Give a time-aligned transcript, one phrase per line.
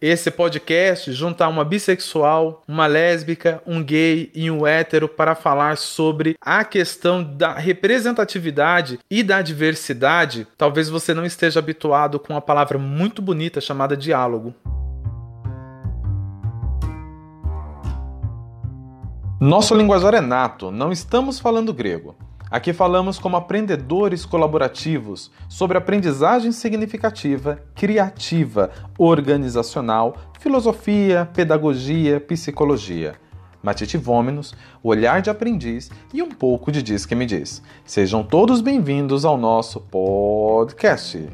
[0.00, 6.36] esse podcast juntar uma bissexual, uma lésbica, um gay e um hétero para falar sobre
[6.40, 12.78] a questão da representatividade e da diversidade, talvez você não esteja habituado com uma palavra
[12.78, 14.54] muito bonita chamada diálogo.
[19.40, 22.14] Nosso linguajar é nato, não estamos falando grego.
[22.50, 33.14] Aqui falamos como aprendedores colaborativos sobre aprendizagem significativa, criativa, organizacional, filosofia, pedagogia, psicologia.
[33.62, 37.62] Matite Vômenos, olhar de aprendiz e um pouco de Diz que me diz.
[37.84, 41.28] Sejam todos bem-vindos ao nosso podcast.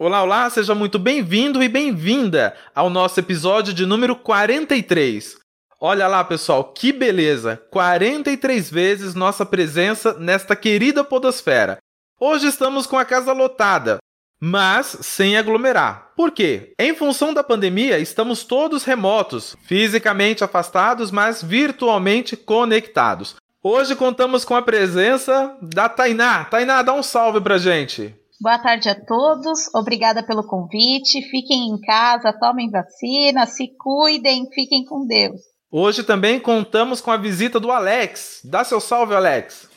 [0.00, 5.43] Olá, olá, seja muito bem-vindo e bem-vinda ao nosso episódio de número 43.
[5.86, 7.60] Olha lá, pessoal, que beleza!
[7.70, 11.76] 43 vezes nossa presença nesta querida podosfera.
[12.18, 13.98] Hoje estamos com a casa lotada,
[14.40, 16.12] mas sem aglomerar.
[16.16, 16.72] Por quê?
[16.80, 23.36] Em função da pandemia, estamos todos remotos, fisicamente afastados, mas virtualmente conectados.
[23.62, 26.46] Hoje contamos com a presença da Tainá.
[26.46, 28.16] Tainá, dá um salve pra gente.
[28.40, 31.20] Boa tarde a todos, obrigada pelo convite.
[31.28, 35.52] Fiquem em casa, tomem vacina, se cuidem, fiquem com Deus.
[35.76, 38.42] Hoje também contamos com a visita do Alex.
[38.44, 39.68] Dá seu salve, Alex.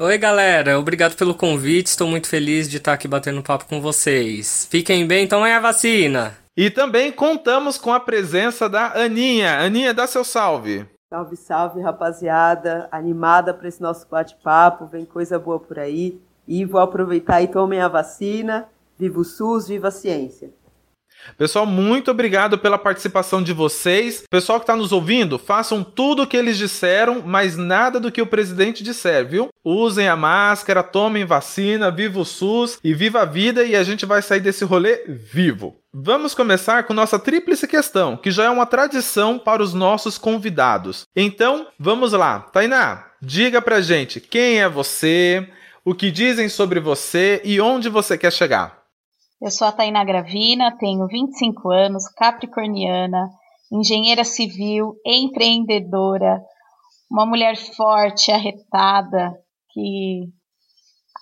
[0.00, 0.80] Oi, galera.
[0.80, 1.86] Obrigado pelo convite.
[1.86, 4.66] Estou muito feliz de estar aqui batendo papo com vocês.
[4.68, 6.36] Fiquem bem, tomem a vacina.
[6.56, 9.60] E também contamos com a presença da Aninha.
[9.60, 10.84] Aninha, dá seu salve.
[11.08, 12.88] Salve, salve, rapaziada.
[12.90, 14.86] Animada para esse nosso bate-papo.
[14.86, 16.20] Vem coisa boa por aí.
[16.48, 18.66] E vou aproveitar e tomem a vacina.
[18.98, 20.50] Viva o SUS, viva a ciência.
[21.36, 24.24] Pessoal, muito obrigado pela participação de vocês.
[24.30, 28.22] Pessoal que está nos ouvindo, façam tudo o que eles disseram, mas nada do que
[28.22, 29.48] o presidente disser, viu?
[29.64, 34.06] Usem a máscara, tomem vacina, viva o SUS e viva a vida e a gente
[34.06, 35.76] vai sair desse rolê vivo.
[35.92, 41.06] Vamos começar com nossa tríplice questão, que já é uma tradição para os nossos convidados.
[41.16, 42.40] Então, vamos lá.
[42.40, 45.48] Tainá, diga pra gente quem é você,
[45.82, 48.75] o que dizem sobre você e onde você quer chegar.
[49.40, 53.28] Eu sou a Taina Gravina, tenho 25 anos, capricorniana,
[53.70, 56.40] engenheira civil, empreendedora,
[57.10, 59.34] uma mulher forte, arretada,
[59.70, 60.28] que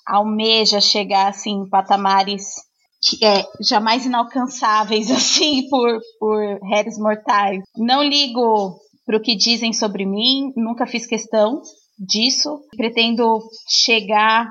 [0.06, 2.54] almeja chegar assim em patamares
[3.02, 6.38] que é jamais inalcançáveis assim por por
[6.70, 7.64] réis mortais.
[7.76, 11.60] Não ligo para o que dizem sobre mim, nunca fiz questão
[11.98, 12.60] disso.
[12.76, 14.50] Pretendo chegar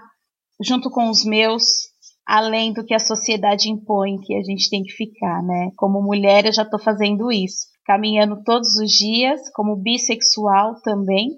[0.62, 1.93] junto com os meus
[2.25, 5.72] além do que a sociedade impõe que a gente tem que ficar, né?
[5.75, 11.29] Como mulher, eu já estou fazendo isso, caminhando todos os dias, como bissexual também,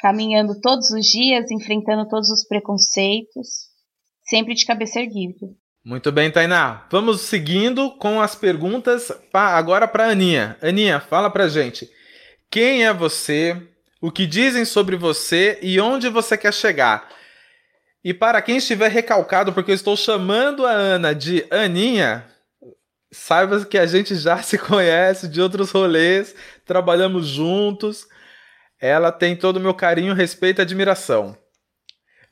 [0.00, 3.68] caminhando todos os dias, enfrentando todos os preconceitos,
[4.28, 5.46] sempre de cabeça erguida.
[5.84, 6.86] Muito bem, Tainá.
[6.90, 10.58] Vamos seguindo com as perguntas pra, agora para Aninha.
[10.60, 11.88] Aninha, fala pra gente.
[12.50, 13.56] Quem é você?
[14.00, 17.08] O que dizem sobre você e onde você quer chegar?
[18.04, 22.24] E para quem estiver recalcado, porque eu estou chamando a Ana de Aninha,
[23.10, 28.06] saiba que a gente já se conhece de outros rolês, trabalhamos juntos.
[28.80, 31.36] Ela tem todo o meu carinho, respeito e admiração.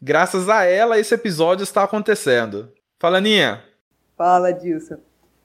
[0.01, 2.73] Graças a ela, esse episódio está acontecendo.
[2.99, 3.63] Fala, Aninha.
[4.17, 4.99] Fala, Dilson.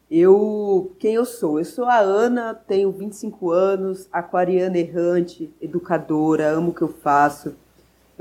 [0.10, 1.58] Eu, quem eu sou?
[1.58, 7.56] Eu sou a Ana, tenho 25 anos, aquariana errante, educadora, amo o que eu faço.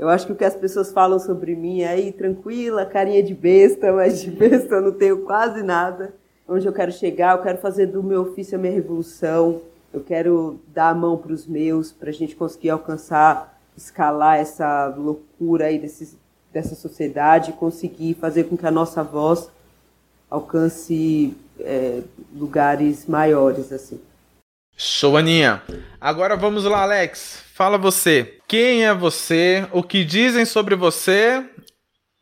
[0.01, 3.35] Eu acho que o que as pessoas falam sobre mim é aí, tranquila, carinha de
[3.35, 6.11] besta, mas de besta eu não tenho quase nada.
[6.47, 9.61] Onde eu quero chegar, eu quero fazer do meu ofício a minha revolução,
[9.93, 14.87] eu quero dar a mão para os meus, para a gente conseguir alcançar, escalar essa
[14.87, 16.17] loucura aí desse,
[16.51, 19.51] dessa sociedade, conseguir fazer com que a nossa voz
[20.31, 22.01] alcance é,
[22.35, 24.01] lugares maiores, assim.
[24.75, 25.61] Show, Aninha.
[25.99, 27.43] Agora vamos lá, Alex.
[27.53, 28.40] Fala você.
[28.51, 29.65] Quem é você?
[29.71, 31.41] O que dizem sobre você?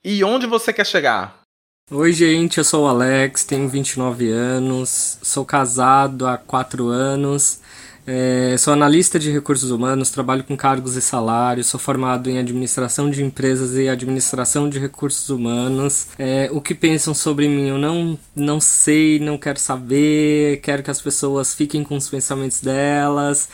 [0.05, 1.41] E onde você quer chegar?
[1.89, 2.59] Oi, gente.
[2.59, 7.61] Eu sou o Alex, tenho 29 anos, sou casado há 4 anos.
[8.05, 13.09] É, sou analista de recursos humanos, trabalho com cargos e salários, sou formado em administração
[13.09, 16.09] de empresas e administração de recursos humanos.
[16.17, 20.91] É, o que pensam sobre mim eu não, não sei, não quero saber, quero que
[20.91, 23.49] as pessoas fiquem com os pensamentos delas.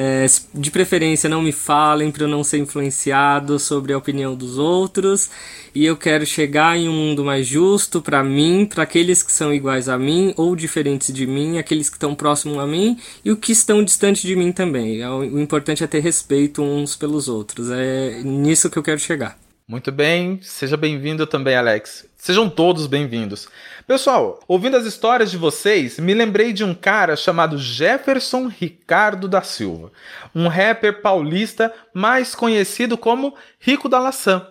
[0.00, 0.24] É,
[0.54, 5.28] de preferência, não me falem para eu não ser influenciado sobre a opinião dos outros.
[5.74, 9.52] E eu quero chegar em um mundo mais justo para mim, para aqueles que são
[9.52, 13.40] iguais a mim ou diferentes de mim, aqueles que estão próximos a mim e os
[13.40, 15.00] que estão distantes de mim também.
[15.00, 17.68] É o importante é ter respeito uns pelos outros.
[17.68, 19.36] É nisso que eu quero chegar.
[19.70, 22.08] Muito bem, seja bem-vindo também, Alex.
[22.16, 23.50] Sejam todos bem-vindos.
[23.86, 29.42] Pessoal, ouvindo as histórias de vocês, me lembrei de um cara chamado Jefferson Ricardo da
[29.42, 29.92] Silva,
[30.34, 34.48] um rapper paulista mais conhecido como Rico da Laçã.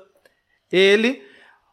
[0.71, 1.23] Ele,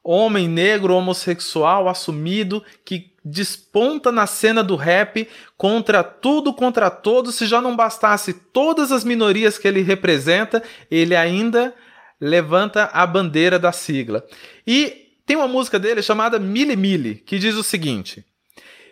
[0.02, 7.34] homem negro homossexual assumido que desponta na cena do rap contra tudo, contra todos.
[7.34, 11.74] Se já não bastasse todas as minorias que ele representa, ele ainda
[12.20, 14.24] levanta a bandeira da sigla.
[14.66, 18.24] E tem uma música dele chamada Mili Mili, que diz o seguinte: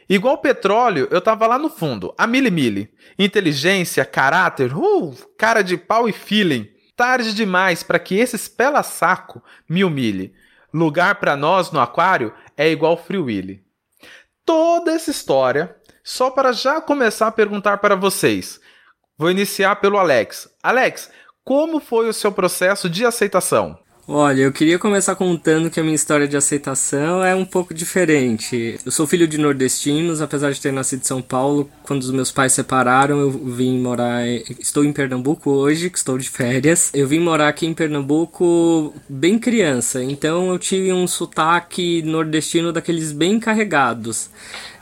[0.09, 2.93] Igual petróleo, eu tava lá no fundo, a Mili Mili.
[3.19, 6.69] Inteligência, caráter, uh, cara de pau e feeling.
[6.97, 10.35] Tarde demais para que esse pela saco me humilhe.
[10.73, 13.73] Lugar para nós no aquário é igual Free Willy
[14.45, 15.75] toda essa história
[16.05, 18.61] só para já começar a perguntar para vocês.
[19.17, 20.49] Vou iniciar pelo Alex.
[20.63, 21.11] Alex,
[21.45, 23.79] como foi o seu processo de aceitação?
[24.07, 28.77] Olha, eu queria começar contando que a minha história de aceitação é um pouco diferente.
[28.85, 31.71] Eu sou filho de nordestinos, apesar de ter nascido em São Paulo.
[31.85, 34.27] Quando os meus pais separaram, eu vim morar.
[34.59, 36.91] Estou em Pernambuco hoje, que estou de férias.
[36.93, 43.13] Eu vim morar aqui em Pernambuco bem criança, então eu tive um sotaque nordestino daqueles
[43.13, 44.31] bem carregados.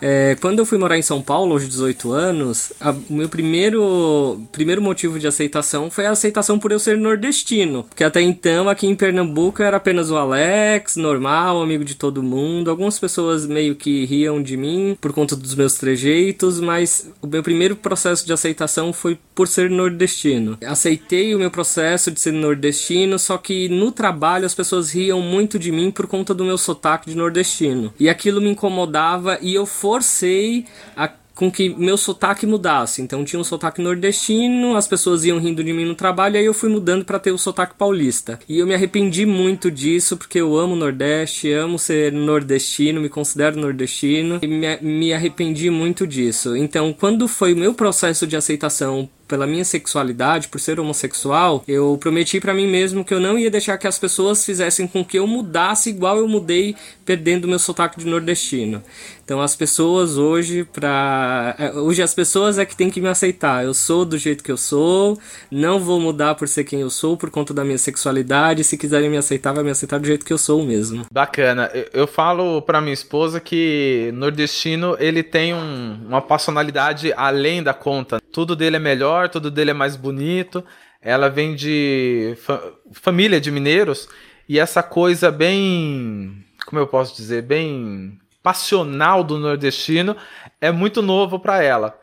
[0.01, 2.73] É, quando eu fui morar em São Paulo, aos 18 anos,
[3.09, 7.85] o meu primeiro, primeiro motivo de aceitação foi a aceitação por eu ser nordestino.
[7.85, 12.23] Porque até então, aqui em Pernambuco, eu era apenas o Alex, normal, amigo de todo
[12.23, 12.71] mundo.
[12.71, 17.43] Algumas pessoas meio que riam de mim por conta dos meus trejeitos, mas o meu
[17.43, 20.57] primeiro processo de aceitação foi por ser nordestino.
[20.65, 25.59] Aceitei o meu processo de ser nordestino, só que no trabalho as pessoas riam muito
[25.59, 27.93] de mim por conta do meu sotaque de nordestino.
[27.99, 30.67] E aquilo me incomodava e eu fui forcei
[30.97, 33.01] a com que meu sotaque mudasse.
[33.01, 36.53] Então tinha um sotaque nordestino, as pessoas iam rindo de mim no trabalho, aí eu
[36.53, 38.39] fui mudando para ter o sotaque paulista.
[38.47, 43.09] E eu me arrependi muito disso, porque eu amo o Nordeste, amo ser nordestino, me
[43.09, 46.55] considero nordestino, e me, me arrependi muito disso.
[46.55, 51.97] Então, quando foi o meu processo de aceitação pela minha sexualidade, por ser homossexual, eu
[52.01, 55.21] prometi para mim mesmo que eu não ia deixar que as pessoas fizessem com que
[55.21, 56.75] eu mudasse igual eu mudei
[57.05, 58.83] perdendo meu sotaque de nordestino.
[59.31, 63.65] Então as pessoas hoje para é, hoje as pessoas é que tem que me aceitar.
[63.65, 65.17] Eu sou do jeito que eu sou,
[65.49, 68.65] não vou mudar por ser quem eu sou por conta da minha sexualidade.
[68.65, 71.07] Se quiserem me aceitar, vai me aceitar do jeito que eu sou mesmo.
[71.13, 71.71] Bacana.
[71.93, 78.21] Eu falo para minha esposa que nordestino ele tem um, uma personalidade além da conta.
[78.33, 80.65] Tudo dele é melhor tudo dele é mais bonito.
[81.03, 82.63] Ela vem de fa
[82.93, 84.09] família de mineiros
[84.49, 90.17] e essa coisa bem, como eu posso dizer, bem passional do nordestino
[90.61, 91.99] é muito novo para ela.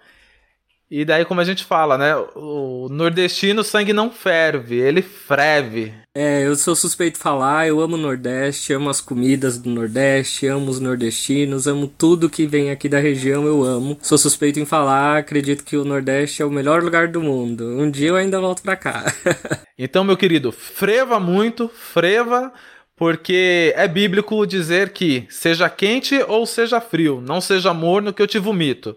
[0.90, 2.16] E daí, como a gente fala, né?
[2.34, 5.94] O nordestino, o sangue não ferve, ele freve.
[6.16, 10.48] É, eu sou suspeito de falar, eu amo o Nordeste, amo as comidas do Nordeste,
[10.48, 13.98] amo os nordestinos, amo tudo que vem aqui da região, eu amo.
[14.02, 17.66] Sou suspeito em falar, acredito que o Nordeste é o melhor lugar do mundo.
[17.66, 19.14] Um dia eu ainda volto pra cá.
[19.78, 22.52] então, meu querido, freva muito, freva,
[22.96, 28.28] porque é bíblico dizer que seja quente ou seja frio, não seja morno que eu
[28.28, 28.96] te vomito.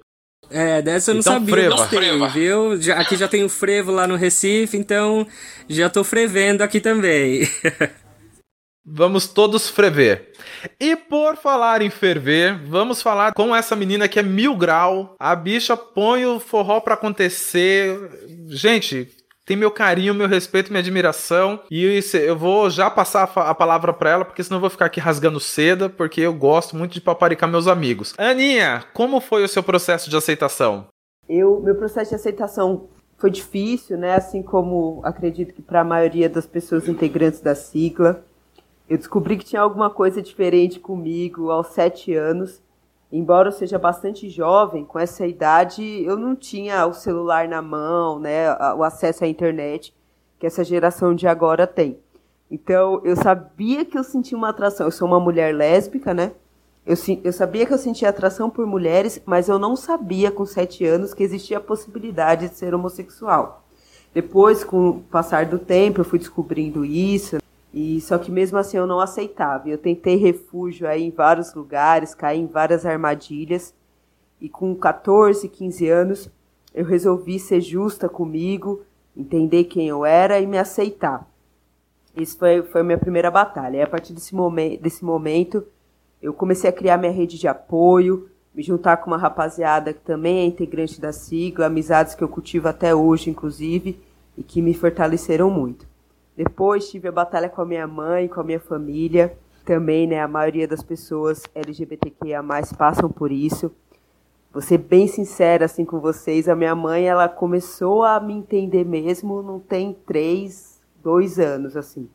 [0.51, 1.55] É, dessa eu não então, sabia.
[1.55, 1.77] Freva.
[1.77, 2.83] Gostei, viu?
[2.83, 5.27] Já, aqui já tem o frevo lá no Recife, então
[5.69, 7.49] já tô frevendo aqui também.
[8.85, 10.33] Vamos todos frever.
[10.81, 15.15] E por falar em ferver, vamos falar com essa menina que é mil grau.
[15.19, 17.97] A bicha põe o forró pra acontecer.
[18.49, 19.09] Gente,
[19.51, 21.59] tem meu carinho, meu respeito, minha admiração.
[21.69, 25.01] E eu vou já passar a palavra para ela, porque senão eu vou ficar aqui
[25.01, 28.15] rasgando seda, porque eu gosto muito de paparicar meus amigos.
[28.17, 30.87] Aninha, como foi o seu processo de aceitação?
[31.29, 34.15] Eu, meu processo de aceitação foi difícil, né?
[34.15, 38.25] Assim como acredito que para a maioria das pessoas integrantes da sigla.
[38.89, 42.63] Eu descobri que tinha alguma coisa diferente comigo aos sete anos
[43.13, 48.19] embora eu seja bastante jovem, com essa idade eu não tinha o celular na mão,
[48.19, 49.95] né, o acesso à internet
[50.39, 51.99] que essa geração de agora tem.
[52.51, 54.87] Então eu sabia que eu sentia uma atração.
[54.87, 56.33] Eu sou uma mulher lésbica, né?
[56.85, 60.85] Eu, eu sabia que eu sentia atração por mulheres, mas eu não sabia com sete
[60.85, 63.65] anos que existia a possibilidade de ser homossexual.
[64.13, 67.37] Depois, com o passar do tempo, eu fui descobrindo isso.
[67.73, 69.69] E só que mesmo assim eu não aceitava.
[69.69, 73.75] Eu tentei refúgio aí em vários lugares, caí em várias armadilhas.
[74.41, 76.31] E com 14, 15 anos,
[76.75, 78.83] eu resolvi ser justa comigo,
[79.17, 81.29] entender quem eu era e me aceitar.
[82.17, 83.77] Isso foi, foi a minha primeira batalha.
[83.77, 85.65] E a partir desse, momen desse momento,
[86.21, 90.39] eu comecei a criar minha rede de apoio, me juntar com uma rapaziada que também
[90.39, 94.01] é integrante da sigla, amizades que eu cultivo até hoje, inclusive,
[94.37, 95.90] e que me fortaleceram muito.
[96.43, 99.37] Depois tive a batalha com a minha mãe, com a minha família.
[99.63, 102.43] Também, né, a maioria das pessoas LGBTQIA+,
[102.79, 103.71] passam por isso.
[104.51, 108.87] Vou ser bem sincera assim com vocês, a minha mãe, ela começou a me entender
[108.87, 112.09] mesmo, não tem três, dois anos, assim.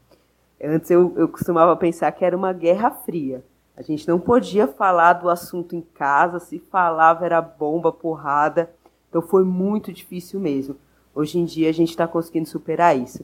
[0.59, 3.45] Antes eu, eu costumava pensar que era uma guerra fria.
[3.77, 8.73] A gente não podia falar do assunto em casa, se falava era bomba, porrada.
[9.07, 10.77] Então foi muito difícil mesmo.
[11.13, 13.23] Hoje em dia a gente está conseguindo superar isso.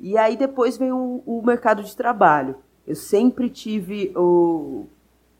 [0.00, 2.56] E aí depois vem o, o, mercado de trabalho.
[2.86, 4.86] Eu sempre tive o,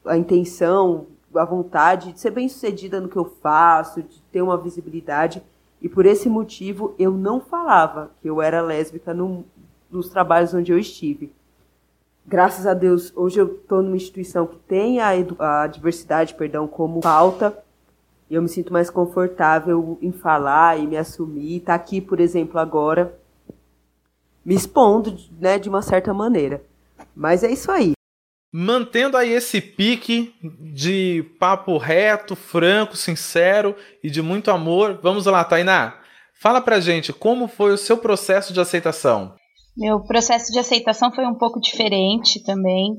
[0.05, 4.57] a intenção, a vontade de ser bem sucedida no que eu faço, de ter uma
[4.57, 5.43] visibilidade.
[5.83, 9.45] E por esse motivo eu não falava que eu era lésbica no,
[9.91, 11.33] nos trabalhos onde eu estive
[12.27, 17.01] graças a Deus, hoje eu estou numa instituição que tem a, a diversidade, perdão, como
[17.01, 17.57] pauta.
[18.31, 21.61] E eu me sinto mais confortável em falar e me assumir.
[21.61, 23.17] Tá aqui, por exemplo, agora,
[24.45, 26.63] me expondo, né, de uma certa maneira.
[27.15, 27.93] Mas é isso aí.
[28.53, 30.33] Mantendo aí esse pique
[30.73, 35.99] de papo reto, franco, sincero e de muito amor, vamos lá, Tainá.
[36.41, 39.35] Fala pra gente como foi o seu processo de aceitação.
[39.77, 42.95] Meu processo de aceitação foi um pouco diferente também,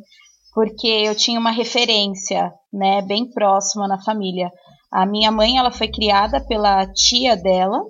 [0.54, 4.50] porque eu tinha uma referência, né, bem próxima na família.
[4.92, 7.82] A minha mãe, ela foi criada pela tia dela,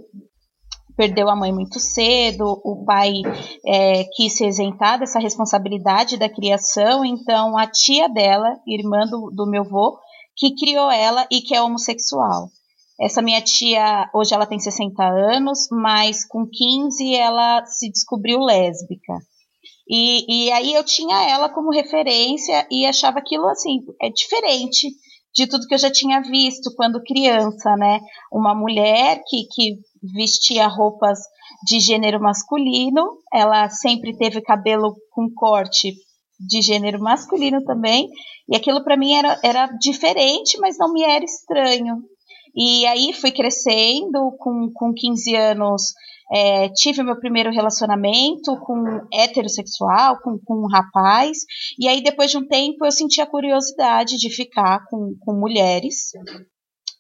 [0.96, 3.14] perdeu a mãe muito cedo, o pai
[3.66, 9.50] é, quis se isentar dessa responsabilidade da criação, então a tia dela, irmã do, do
[9.50, 9.98] meu avô,
[10.36, 12.50] que criou ela e que é homossexual.
[13.00, 19.14] Essa minha tia, hoje ela tem 60 anos, mas com 15 ela se descobriu lésbica.
[19.88, 24.90] E, e aí eu tinha ela como referência e achava aquilo assim, é diferente
[25.36, 28.00] de tudo que eu já tinha visto quando criança, né?
[28.32, 29.78] Uma mulher que, que
[30.14, 31.20] vestia roupas
[31.66, 35.94] de gênero masculino, ela sempre teve cabelo com corte
[36.40, 38.10] de gênero masculino também,
[38.50, 42.04] e aquilo para mim era, era diferente, mas não me era estranho.
[42.56, 45.94] E aí fui crescendo, com, com 15 anos
[46.32, 48.84] é, tive meu primeiro relacionamento com
[49.14, 51.40] heterossexual, com, com um rapaz,
[51.80, 56.12] e aí depois de um tempo eu senti a curiosidade de ficar com, com mulheres.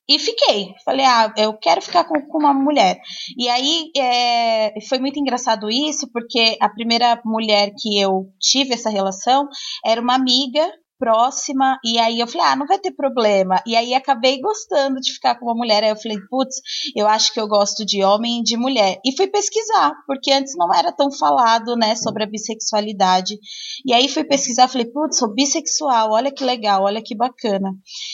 [0.07, 0.73] E fiquei.
[0.83, 2.99] Falei, ah, eu quero ficar com, com uma mulher.
[3.37, 8.89] E aí é, foi muito engraçado isso, porque a primeira mulher que eu tive essa
[8.89, 9.47] relação
[9.83, 13.61] era uma amiga próxima, e aí eu falei, ah, não vai ter problema.
[13.65, 15.83] E aí acabei gostando de ficar com uma mulher.
[15.83, 16.55] Aí eu falei, putz,
[16.95, 18.99] eu acho que eu gosto de homem e de mulher.
[19.05, 23.37] E fui pesquisar, porque antes não era tão falado, né, sobre a bissexualidade.
[23.85, 27.73] E aí fui pesquisar, falei, putz, sou bissexual, olha que legal, olha que bacana.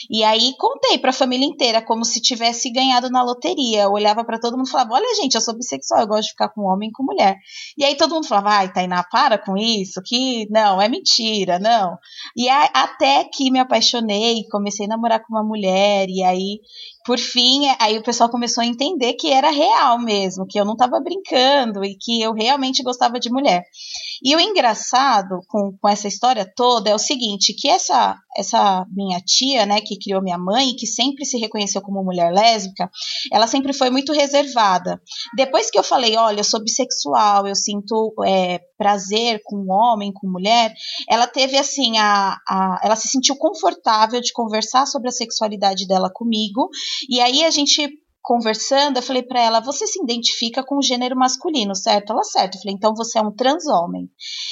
[0.09, 3.83] E aí contei pra família inteira, como se tivesse ganhado na loteria.
[3.83, 6.31] Eu olhava para todo mundo e falava, olha, gente, eu sou bissexual, eu gosto de
[6.31, 7.37] ficar com homem e com mulher.
[7.77, 11.97] E aí todo mundo falava, ai, Tainá, para com isso, que não, é mentira, não.
[12.35, 16.59] E aí, até que me apaixonei, comecei a namorar com uma mulher, e aí,
[17.05, 20.73] por fim, aí o pessoal começou a entender que era real mesmo, que eu não
[20.73, 23.63] estava brincando e que eu realmente gostava de mulher.
[24.23, 29.19] E o engraçado com, com essa história toda é o seguinte, que essa, essa minha
[29.19, 32.89] tia, né, que criou minha mãe, que sempre se reconheceu como mulher lésbica,
[33.31, 35.01] ela sempre foi muito reservada.
[35.35, 40.27] Depois que eu falei, olha, eu sou bissexual, eu sinto é, prazer com homem, com
[40.27, 40.71] mulher,
[41.09, 46.09] ela teve assim, a, a, ela se sentiu confortável de conversar sobre a sexualidade dela
[46.13, 46.69] comigo,
[47.09, 47.89] e aí a gente
[48.21, 52.11] conversando, eu falei para ela: você se identifica com o gênero masculino, certo?
[52.11, 52.55] Ela, certo.
[52.55, 54.09] Eu falei: então você é um transhomem.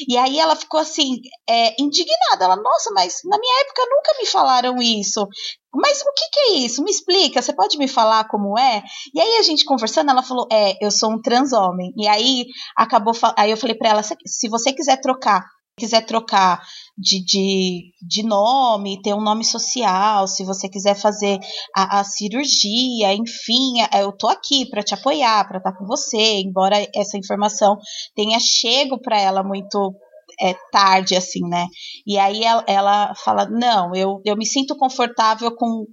[0.07, 2.45] E aí ela ficou assim, é, indignada.
[2.45, 5.27] Ela, nossa, mas na minha época nunca me falaram isso.
[5.73, 6.83] Mas o que, que, é isso?
[6.83, 8.81] Me explica, você pode me falar como é?
[9.13, 11.93] E aí a gente conversando, ela falou: É, eu sou um transhomem.
[11.95, 15.43] E aí acabou, aí eu falei para ela: se você quiser trocar
[15.79, 16.61] quiser trocar
[16.97, 21.39] de, de, de nome, ter um nome social, se você quiser fazer
[21.75, 25.85] a, a cirurgia, enfim, é, eu tô aqui para te apoiar, para estar tá com
[25.85, 27.77] você, embora essa informação
[28.15, 29.95] tenha chego para ela muito
[30.39, 31.65] é, tarde, assim, né?
[32.05, 35.85] E aí ela, ela fala: não, eu, eu me sinto confortável com,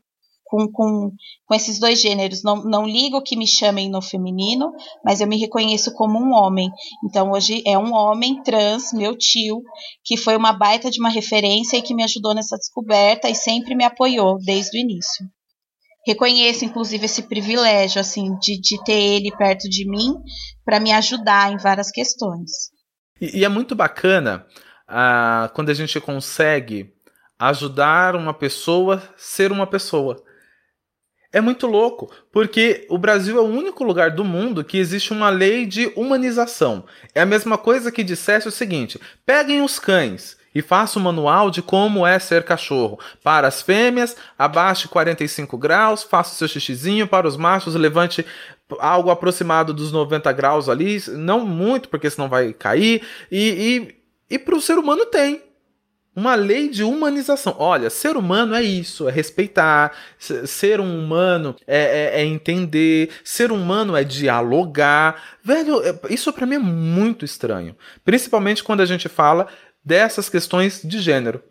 [0.46, 1.10] com, com,
[1.44, 2.42] com esses dois gêneros.
[2.42, 4.72] Não, não ligo que me chamem no feminino,
[5.04, 6.70] mas eu me reconheço como um homem.
[7.04, 9.62] Então hoje é um homem trans, meu tio,
[10.04, 13.74] que foi uma baita de uma referência e que me ajudou nessa descoberta e sempre
[13.74, 15.26] me apoiou desde o início.
[16.06, 20.14] Reconheço, inclusive, esse privilégio, assim, de, de ter ele perto de mim
[20.64, 22.70] para me ajudar em várias questões.
[23.20, 24.46] E, e é muito bacana
[24.88, 26.94] uh, quando a gente consegue
[27.38, 30.22] ajudar uma pessoa ser uma pessoa
[31.36, 35.28] É muito louco, porque o Brasil é o único lugar do mundo que existe uma
[35.28, 36.84] lei de humanização.
[37.14, 41.50] É a mesma coisa que dissesse o seguinte: peguem os cães e faça um manual
[41.50, 42.98] de como é ser cachorro.
[43.22, 47.06] Para as fêmeas, abaixe 45 graus, faça o seu xixizinho.
[47.06, 48.24] Para os machos, levante
[48.80, 53.02] algo aproximado dos 90 graus ali, não muito, porque senão vai cair.
[53.30, 53.90] E,
[54.30, 55.42] e, e para o ser humano tem
[56.16, 57.54] uma lei de humanização.
[57.58, 59.94] Olha, ser humano é isso, é respeitar.
[60.18, 63.10] Ser um humano é, é, é entender.
[63.22, 65.22] Ser humano é dialogar.
[65.44, 67.76] Velho, é, isso para mim é muito estranho.
[68.02, 69.46] Principalmente quando a gente fala
[69.84, 71.42] dessas questões de gênero.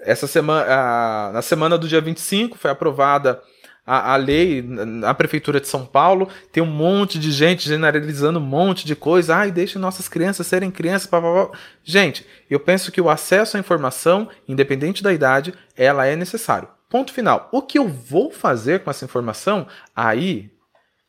[0.00, 3.42] Essa semana, na semana do dia 25 foi aprovada
[3.86, 8.42] a, a lei na Prefeitura de São Paulo, tem um monte de gente generalizando um
[8.42, 9.36] monte de coisa.
[9.36, 11.08] Ai, deixe nossas crianças serem crianças.
[11.08, 11.58] Blá, blá, blá.
[11.82, 16.68] Gente, eu penso que o acesso à informação, independente da idade, ela é necessário.
[16.88, 17.48] Ponto final.
[17.52, 20.50] O que eu vou fazer com essa informação, aí,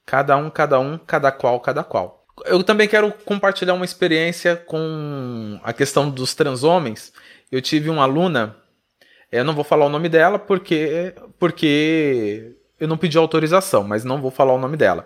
[0.06, 5.60] cada um, cada um, cada qual, cada qual eu também quero compartilhar uma experiência com
[5.64, 7.12] a questão dos transhomens.
[7.52, 8.56] Eu tive uma aluna,
[9.32, 14.20] eu não vou falar o nome dela porque, porque eu não pedi autorização, mas não
[14.20, 15.06] vou falar o nome dela.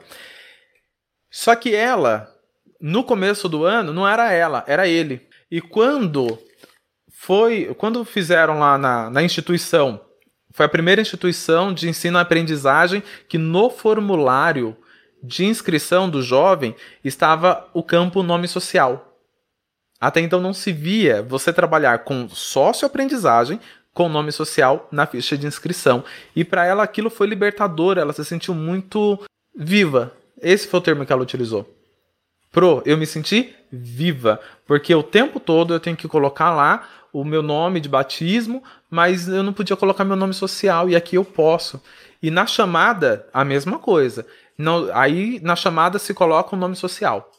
[1.29, 2.34] Só que ela,
[2.79, 5.27] no começo do ano, não era ela, era ele.
[5.51, 6.39] E quando
[7.12, 10.00] foi, quando fizeram lá na, na instituição,
[10.53, 14.77] foi a primeira instituição de ensino e aprendizagem que no formulário
[15.22, 19.20] de inscrição do jovem estava o campo nome social.
[20.00, 23.60] Até então não se via você trabalhar com sócio-aprendizagem
[23.96, 26.04] com nome social na ficha de inscrição.
[26.36, 29.18] E para ela aquilo foi libertador, ela se sentiu muito
[29.56, 30.12] viva.
[30.40, 31.68] Esse foi o termo que ela utilizou.
[32.52, 37.24] Pro, eu me senti viva, porque o tempo todo eu tenho que colocar lá o
[37.24, 41.24] meu nome de batismo, mas eu não podia colocar meu nome social e aqui eu
[41.24, 41.82] posso.
[42.22, 44.25] E na chamada, a mesma coisa.
[44.58, 47.32] Não, aí na chamada se coloca o um nome social.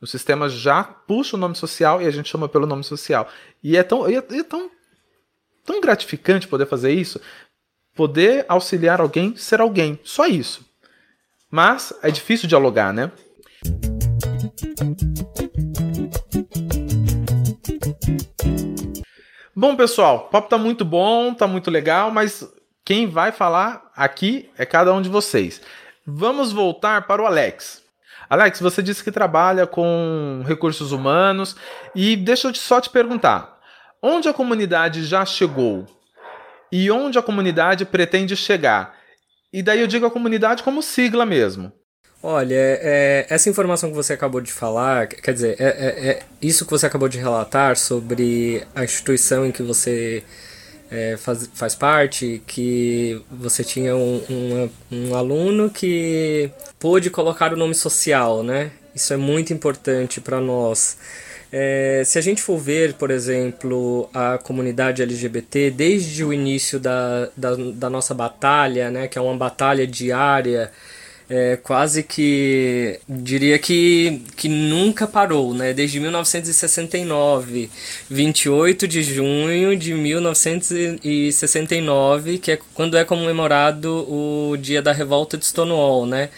[0.00, 3.28] O sistema já puxa o nome social e a gente chama pelo nome social.
[3.62, 4.70] E é tão, é, tão,
[5.68, 7.20] tão gratificante poder fazer isso.
[7.94, 10.00] Poder auxiliar alguém ser alguém.
[10.02, 10.66] Só isso.
[11.50, 13.12] Mas é difícil dialogar, né?
[19.54, 22.48] Bom, pessoal, o papo tá muito bom, tá muito legal, mas
[22.82, 25.60] quem vai falar aqui é cada um de vocês.
[26.06, 27.82] Vamos voltar para o Alex.
[28.30, 31.56] Alex, você disse que trabalha com recursos humanos
[31.94, 33.57] e deixa eu só te perguntar:
[34.02, 35.86] onde a comunidade já chegou
[36.70, 38.96] e onde a comunidade pretende chegar?
[39.52, 41.72] E daí eu digo a comunidade como sigla mesmo.
[42.22, 46.64] Olha, é, essa informação que você acabou de falar, quer dizer, é, é, é isso
[46.64, 50.24] que você acabou de relatar sobre a instituição em que você
[50.90, 57.56] é, faz, faz parte, que você tinha um, um, um aluno que pôde colocar o
[57.56, 58.72] nome social, né?
[58.94, 60.98] Isso é muito importante para nós.
[61.50, 67.28] É, se a gente for ver, por exemplo, a comunidade LGBT, desde o início da,
[67.36, 70.70] da, da nossa batalha, né, que é uma batalha diária
[71.28, 75.72] é, quase que diria que, que nunca parou, né?
[75.74, 77.70] Desde 1969,
[78.08, 85.44] 28 de junho de 1969, que é quando é comemorado o dia da revolta de
[85.44, 86.30] Stonewall, né?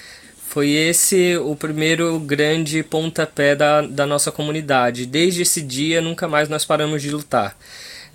[0.51, 5.07] Foi esse o primeiro grande pontapé da, da nossa comunidade.
[5.07, 7.57] Desde esse dia, nunca mais nós paramos de lutar.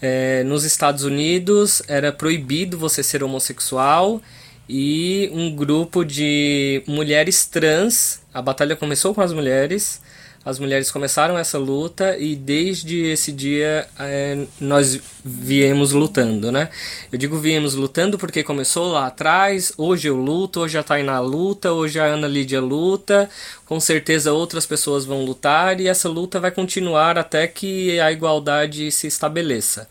[0.01, 4.21] É, nos Estados Unidos era proibido você ser homossexual
[4.67, 8.19] e um grupo de mulheres trans.
[8.33, 10.01] A batalha começou com as mulheres,
[10.45, 16.69] as mulheres começaram essa luta e desde esse dia é, nós viemos lutando, né?
[17.11, 21.73] Eu digo viemos lutando porque começou lá atrás, hoje eu luto, hoje a Tainá luta,
[21.73, 23.27] hoje a Ana Lídia luta,
[23.65, 28.91] com certeza outras pessoas vão lutar e essa luta vai continuar até que a igualdade
[28.91, 29.87] se estabeleça.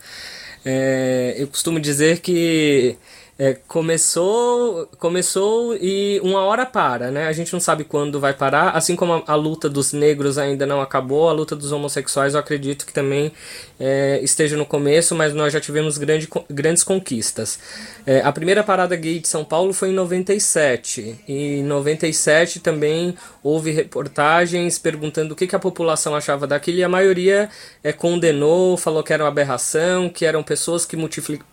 [0.63, 2.97] É, eu costumo dizer que
[3.37, 7.27] é, começou, começou e uma hora para, né?
[7.27, 8.69] A gente não sabe quando vai parar.
[8.69, 12.39] Assim como a, a luta dos negros ainda não acabou, a luta dos homossexuais eu
[12.39, 13.33] acredito que também
[13.77, 17.59] é, esteja no começo, mas nós já tivemos grande, grandes conquistas.
[18.05, 21.19] É, a primeira parada gay de São Paulo foi em 97.
[21.27, 26.83] E em 97 também houve reportagens perguntando o que, que a população achava daquilo e
[26.83, 27.49] a maioria
[27.83, 30.95] é, condenou, falou que era uma aberração, que eram pessoas que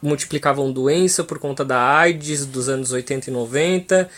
[0.01, 4.11] multiplicavam doença por conta da da AIDS dos anos 80 e 90.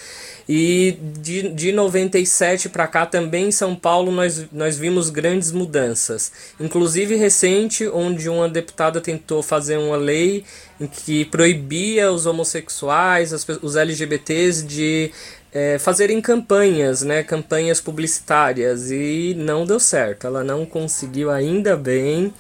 [0.47, 6.33] E de, de 97 para cá também em São Paulo nós, nós vimos grandes mudanças.
[6.61, 10.45] Inclusive recente, onde uma deputada tentou fazer uma lei
[10.79, 15.12] em que proibia os homossexuais, as, os LGBTs de
[15.53, 20.27] é, fazerem campanhas, né, campanhas publicitárias e não deu certo.
[20.27, 22.35] Ela não conseguiu ainda bem.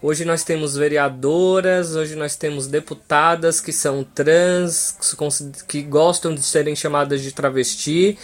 [0.00, 4.96] Hoje nós temos vereadoras, hoje nós temos deputadas que são trans,
[5.66, 8.16] que gostam de serem chamadas de travesti.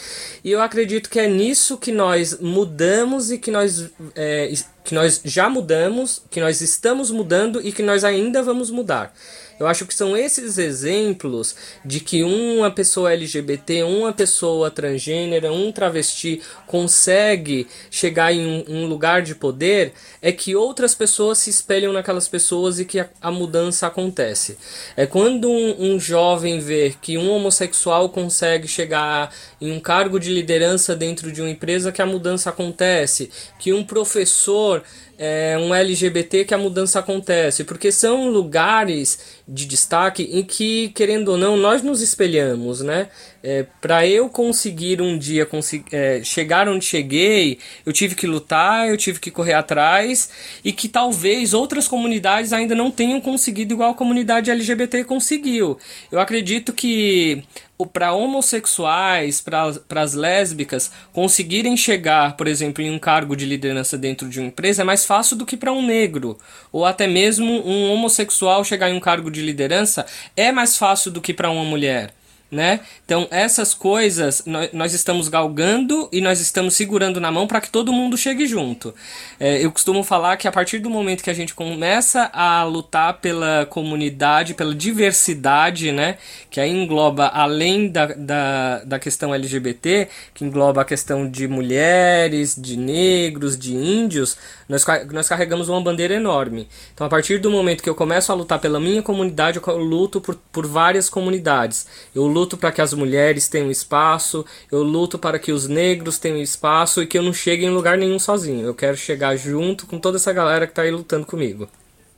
[0.45, 4.53] E eu acredito que é nisso que nós mudamos e que nós, é,
[4.85, 9.13] que nós já mudamos, que nós estamos mudando e que nós ainda vamos mudar.
[9.59, 15.71] Eu acho que são esses exemplos de que uma pessoa LGBT, uma pessoa transgênera, um
[15.71, 22.27] travesti consegue chegar em um lugar de poder, é que outras pessoas se espelham naquelas
[22.27, 24.59] pessoas e que a, a mudança acontece.
[24.97, 30.33] É quando um, um jovem vê que um homossexual consegue chegar em um cargo de
[30.33, 34.83] liderança dentro de uma empresa que a mudança acontece, que um professor
[35.19, 41.29] é, um LGBT que a mudança acontece, porque são lugares de destaque em que, querendo
[41.29, 43.09] ou não, nós nos espelhamos, né?
[43.47, 45.47] É, para eu conseguir um dia
[45.93, 50.31] é, chegar onde cheguei, eu tive que lutar, eu tive que correr atrás
[50.65, 55.77] e que talvez outras comunidades ainda não tenham conseguido igual a comunidade LGBT conseguiu.
[56.11, 57.45] Eu acredito que
[57.93, 64.27] para homossexuais, para as lésbicas conseguirem chegar, por exemplo, em um cargo de liderança dentro
[64.27, 66.39] de uma empresa é mais fácil do que para um negro,
[66.73, 71.21] ou até mesmo um homossexual chegar em um cargo de liderança é mais fácil do
[71.21, 72.15] que para uma mulher
[72.51, 72.81] né?
[73.05, 77.93] Então, essas coisas nós, estamos galgando e nós estamos segurando na mão para que todo
[77.93, 78.95] mundo chegue junto.
[79.41, 83.15] É, eu costumo falar que a partir do momento que a gente começa a lutar
[83.15, 86.17] pela comunidade, pela diversidade, né?
[86.49, 92.55] Que aí engloba, além da, da, da questão LGBT, que engloba a questão de mulheres,
[92.57, 94.37] de negros, de índios,
[94.69, 96.69] nós, nós carregamos uma bandeira enorme.
[96.95, 100.21] Então, a partir do momento que eu começo a lutar pela minha comunidade, eu luto
[100.21, 101.87] por, por várias comunidades.
[102.15, 106.39] Eu luto para que as mulheres tenham espaço, eu luto para que os negros tenham
[106.39, 108.67] espaço e que eu não chegue em lugar nenhum sozinho.
[108.67, 111.69] Eu quero chegar junto com toda essa galera que está aí lutando comigo.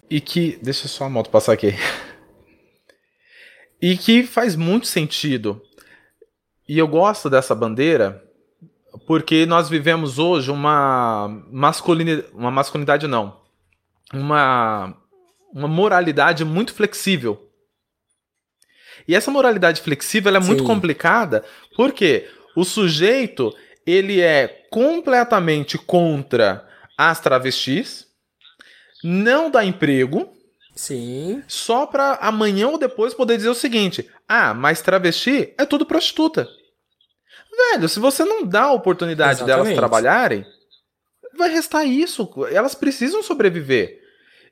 [0.09, 0.59] E que.
[0.63, 1.75] Deixa só a moto passar aqui.
[3.81, 5.61] E que faz muito sentido.
[6.67, 8.23] E eu gosto dessa bandeira
[9.07, 13.37] porque nós vivemos hoje uma masculinidade, uma masculinidade não,
[14.13, 14.97] uma,
[15.53, 17.46] uma moralidade muito flexível.
[19.07, 21.45] E essa moralidade flexível é muito complicada,
[21.77, 23.55] porque o sujeito
[23.87, 26.67] ele é completamente contra
[26.99, 28.07] as travestis,
[29.05, 30.37] não dá emprego,
[30.77, 31.43] Sim.
[31.49, 36.47] Só para amanhã ou depois poder dizer o seguinte: "Ah, mas travesti é tudo prostituta".
[37.73, 39.65] Velho, se você não dá a oportunidade Exatamente.
[39.65, 40.45] delas trabalharem,
[41.37, 42.31] vai restar isso.
[42.51, 44.03] Elas precisam sobreviver.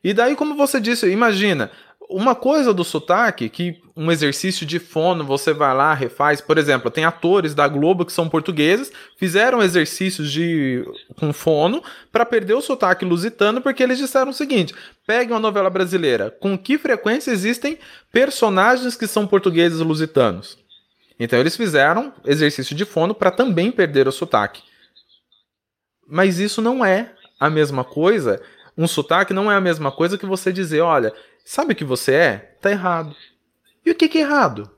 [0.02, 1.70] E daí, como você disse, imagina,
[2.08, 6.40] uma coisa do sotaque, que um exercício de fono você vai lá, refaz.
[6.40, 10.84] Por exemplo, tem atores da Globo que são portugueses, fizeram exercícios de
[11.16, 14.74] com fono para perder o sotaque lusitano, porque eles disseram o seguinte:
[15.06, 17.78] pegue uma novela brasileira, com que frequência existem
[18.12, 20.58] personagens que são portugueses lusitanos?
[21.18, 24.62] Então eles fizeram exercício de fono para também perder o sotaque.
[26.06, 28.42] Mas isso não é a mesma coisa.
[28.76, 31.12] Um sotaque não é a mesma coisa que você dizer, olha,
[31.44, 32.56] sabe o que você é?
[32.60, 33.14] Tá errado.
[33.84, 34.70] E o que, que é errado?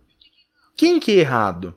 [0.76, 1.74] Quem que é errado?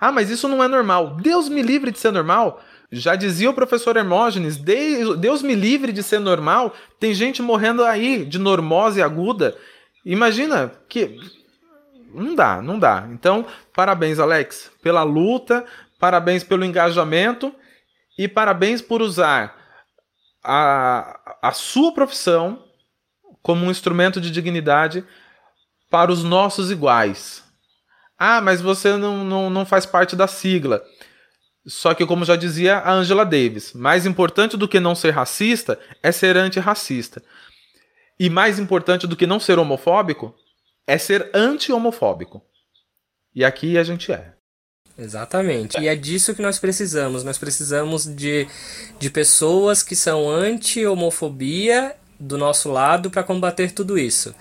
[0.00, 1.16] Ah, mas isso não é normal.
[1.16, 2.60] Deus me livre de ser normal.
[2.90, 6.74] Já dizia o professor Hermógenes, Deus me livre de ser normal.
[6.98, 9.56] Tem gente morrendo aí de normose aguda.
[10.04, 11.20] Imagina que
[12.12, 13.08] não dá, não dá.
[13.12, 15.64] Então, parabéns, Alex, pela luta,
[15.98, 17.54] parabéns pelo engajamento
[18.18, 19.61] e parabéns por usar
[20.42, 22.64] a, a sua profissão
[23.42, 25.04] como um instrumento de dignidade
[25.90, 27.44] para os nossos iguais.
[28.18, 30.82] Ah, mas você não, não, não faz parte da sigla.
[31.66, 35.78] Só que, como já dizia a Angela Davis, mais importante do que não ser racista
[36.02, 37.22] é ser antirracista.
[38.18, 40.34] E mais importante do que não ser homofóbico
[40.86, 42.42] é ser anti-homofóbico.
[43.34, 44.34] E aqui a gente é.
[44.98, 45.80] Exatamente.
[45.80, 47.24] E é disso que nós precisamos.
[47.24, 48.46] Nós precisamos de,
[48.98, 54.34] de pessoas que são anti-homofobia do nosso lado para combater tudo isso.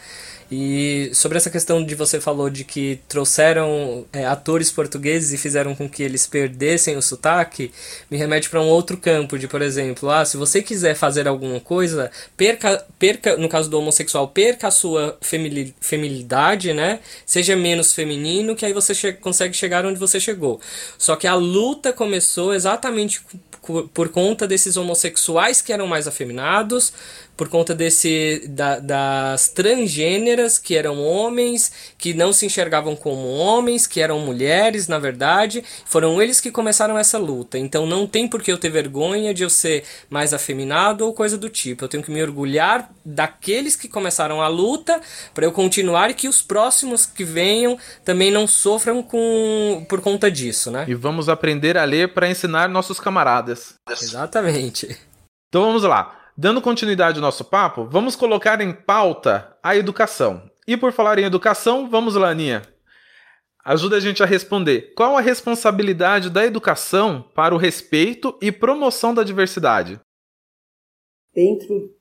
[0.52, 5.74] E sobre essa questão de você falou de que trouxeram é, atores portugueses e fizeram
[5.74, 7.72] com que eles perdessem o sotaque,
[8.10, 11.62] me remete para um outro campo de, por exemplo, ah, se você quiser fazer alguma
[11.62, 17.00] coisa, perca, perca no caso do homossexual, perca a sua feminilidade, né?
[17.26, 20.60] Seja menos feminino, que aí você che consegue chegar onde você chegou.
[20.98, 23.22] Só que a luta começou exatamente
[23.94, 26.92] por conta desses homossexuais que eram mais afeminados,
[27.38, 33.88] por conta desse da, das transgêneras que eram homens, que não se enxergavam como homens,
[33.88, 37.58] que eram mulheres, na verdade, foram eles que começaram essa luta.
[37.58, 41.38] Então não tem por que eu ter vergonha de eu ser mais afeminado ou coisa
[41.38, 41.84] do tipo.
[41.86, 45.00] Eu tenho que me orgulhar daqueles que começaram a luta
[45.34, 50.30] para eu continuar e que os próximos que venham também não sofram com por conta
[50.30, 50.86] disso, né?
[50.88, 53.76] E vamos aprender a ler para ensinar nossos camaradas.
[53.90, 54.98] Exatamente.
[55.50, 56.21] Então vamos lá.
[56.42, 60.42] Dando continuidade ao nosso papo, vamos colocar em pauta a educação.
[60.68, 62.64] E por falar em educação, vamos lá, Aninha.
[63.64, 64.92] Ajuda a gente a responder.
[64.96, 70.00] Qual a responsabilidade da educação para o respeito e promoção da diversidade?
[71.32, 71.94] Dentro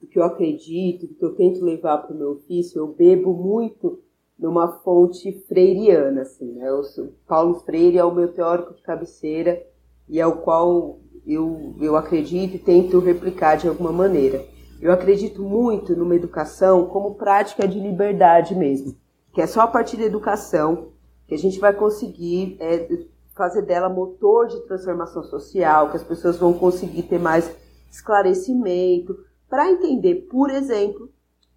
[0.00, 3.34] do que eu acredito, do que eu tento levar para o meu ofício, eu bebo
[3.34, 4.00] muito
[4.38, 6.70] numa fonte freiriana, assim, né?
[6.94, 9.60] Sou, Paulo Freire é o meu teórico de cabeceira
[10.08, 14.44] e é o qual eu, eu acredito e tento replicar de alguma maneira.
[14.80, 18.96] Eu acredito muito numa educação como prática de liberdade mesmo,
[19.32, 20.88] que é só a partir da educação
[21.26, 22.88] que a gente vai conseguir é,
[23.36, 27.50] fazer dela motor de transformação social, que as pessoas vão conseguir ter mais
[27.90, 29.16] esclarecimento
[29.48, 31.10] para entender, por exemplo,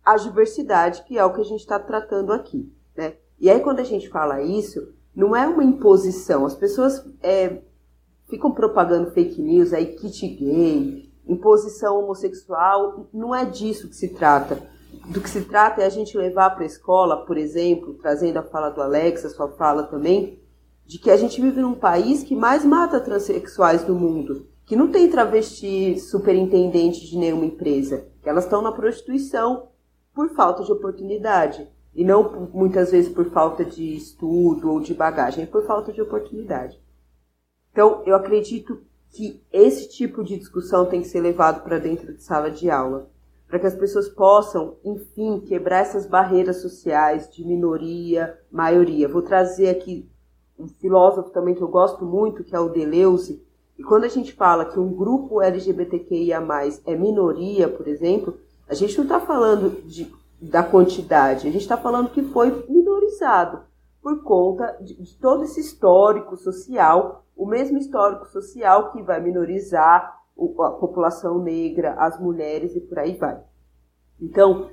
[0.03, 2.71] a diversidade, que é o que a gente está tratando aqui.
[2.95, 3.13] Né?
[3.39, 6.45] E aí, quando a gente fala isso, não é uma imposição.
[6.45, 7.61] As pessoas é,
[8.33, 14.59] ficam propagando fake news aí, kit gay, imposição homossexual, não é disso que se trata.
[15.05, 18.43] Do que se trata é a gente levar para a escola, por exemplo, trazendo a
[18.43, 20.39] fala do Alex, a sua fala também,
[20.83, 24.87] de que a gente vive num país que mais mata transexuais do mundo, que não
[24.87, 29.67] tem travesti superintendente de nenhuma empresa, que elas estão na prostituição
[30.11, 31.69] por falta de oportunidade.
[31.93, 36.01] E não muitas vezes por falta de estudo ou de bagagem, é por falta de
[36.01, 36.81] oportunidade.
[37.73, 42.23] Então, eu acredito que esse tipo de discussão tem que ser levado para dentro de
[42.23, 43.09] sala de aula,
[43.47, 49.07] para que as pessoas possam, enfim, quebrar essas barreiras sociais de minoria, maioria.
[49.07, 50.07] Vou trazer aqui
[50.57, 53.43] um filósofo também que eu gosto muito, que é o Deleuze,
[53.77, 56.41] e quando a gente fala que um grupo LGBTQIA+,
[56.85, 61.77] é minoria, por exemplo, a gente não está falando de, da quantidade, a gente está
[61.77, 63.61] falando que foi minorizado
[64.01, 70.19] por conta de, de todo esse histórico social o mesmo histórico social que vai minorizar
[70.37, 73.39] a população negra, as mulheres e por aí vai.
[74.19, 74.69] Então,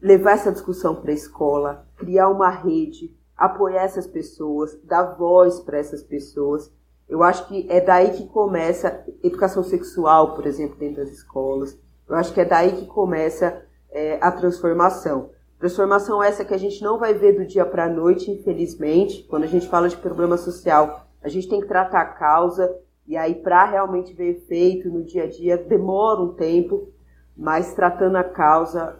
[0.00, 5.78] levar essa discussão para a escola, criar uma rede, apoiar essas pessoas, dar voz para
[5.78, 6.72] essas pessoas.
[7.08, 11.78] Eu acho que é daí que começa educação sexual, por exemplo, dentro das escolas.
[12.08, 15.30] Eu acho que é daí que começa é, a transformação.
[15.58, 19.22] Transformação essa que a gente não vai ver do dia para a noite, infelizmente.
[19.24, 22.74] Quando a gente fala de problema social, a gente tem que tratar a causa,
[23.06, 26.88] e aí para realmente ver efeito no dia a dia demora um tempo,
[27.36, 28.96] mas tratando a causa,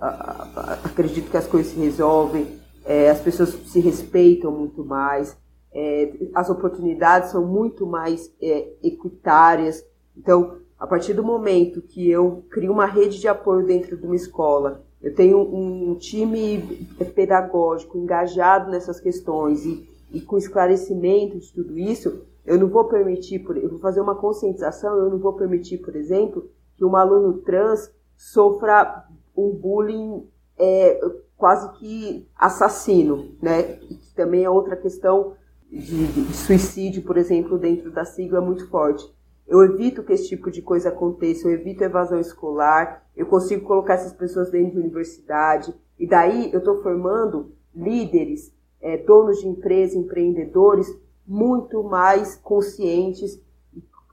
[0.85, 2.47] acredito que as coisas se resolvem,
[2.85, 5.37] é, as pessoas se respeitam muito mais,
[5.73, 9.85] é, as oportunidades são muito mais é, equitárias.
[10.17, 14.15] Então, a partir do momento que eu crio uma rede de apoio dentro de uma
[14.15, 21.79] escola, eu tenho um time pedagógico engajado nessas questões e e com esclarecimento de tudo
[21.79, 25.95] isso, eu não vou permitir, eu vou fazer uma conscientização, eu não vou permitir, por
[25.95, 29.05] exemplo, que um aluno trans sofra
[29.37, 30.27] um bullying
[30.59, 30.99] é,
[31.37, 33.63] quase que assassino, né?
[33.63, 35.35] Que também é outra questão
[35.71, 39.05] de, de, suicídio, por exemplo, dentro da sigla muito forte.
[39.47, 43.95] Eu evito que esse tipo de coisa aconteça, eu evito evasão escolar, eu consigo colocar
[43.95, 48.56] essas pessoas dentro de universidade, e daí eu estou formando líderes
[48.87, 50.97] é, donos de empresa, empreendedores,
[51.27, 53.37] muito mais conscientes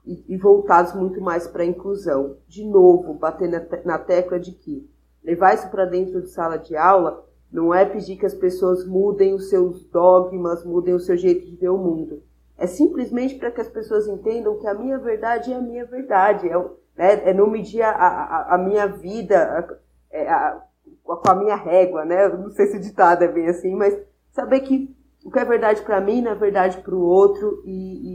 [0.04, 2.38] e, e voltados muito mais para a inclusão.
[2.48, 4.90] De novo, bater na, na tecla de que
[5.24, 9.36] levar isso para dentro de sala de aula não é pedir que as pessoas mudem
[9.36, 12.24] os seus dogmas, mudem o seu jeito de ver o mundo.
[12.58, 16.50] É simplesmente para que as pessoas entendam que a minha verdade é a minha verdade.
[16.50, 16.58] É,
[16.98, 20.64] né, é não medir a, a, a minha vida a, é, a,
[21.04, 22.28] com a minha régua, né?
[22.28, 23.96] não sei se o ditado é bem assim, mas
[24.34, 24.93] saber que
[25.24, 27.72] o que é verdade para mim não é verdade para o outro e,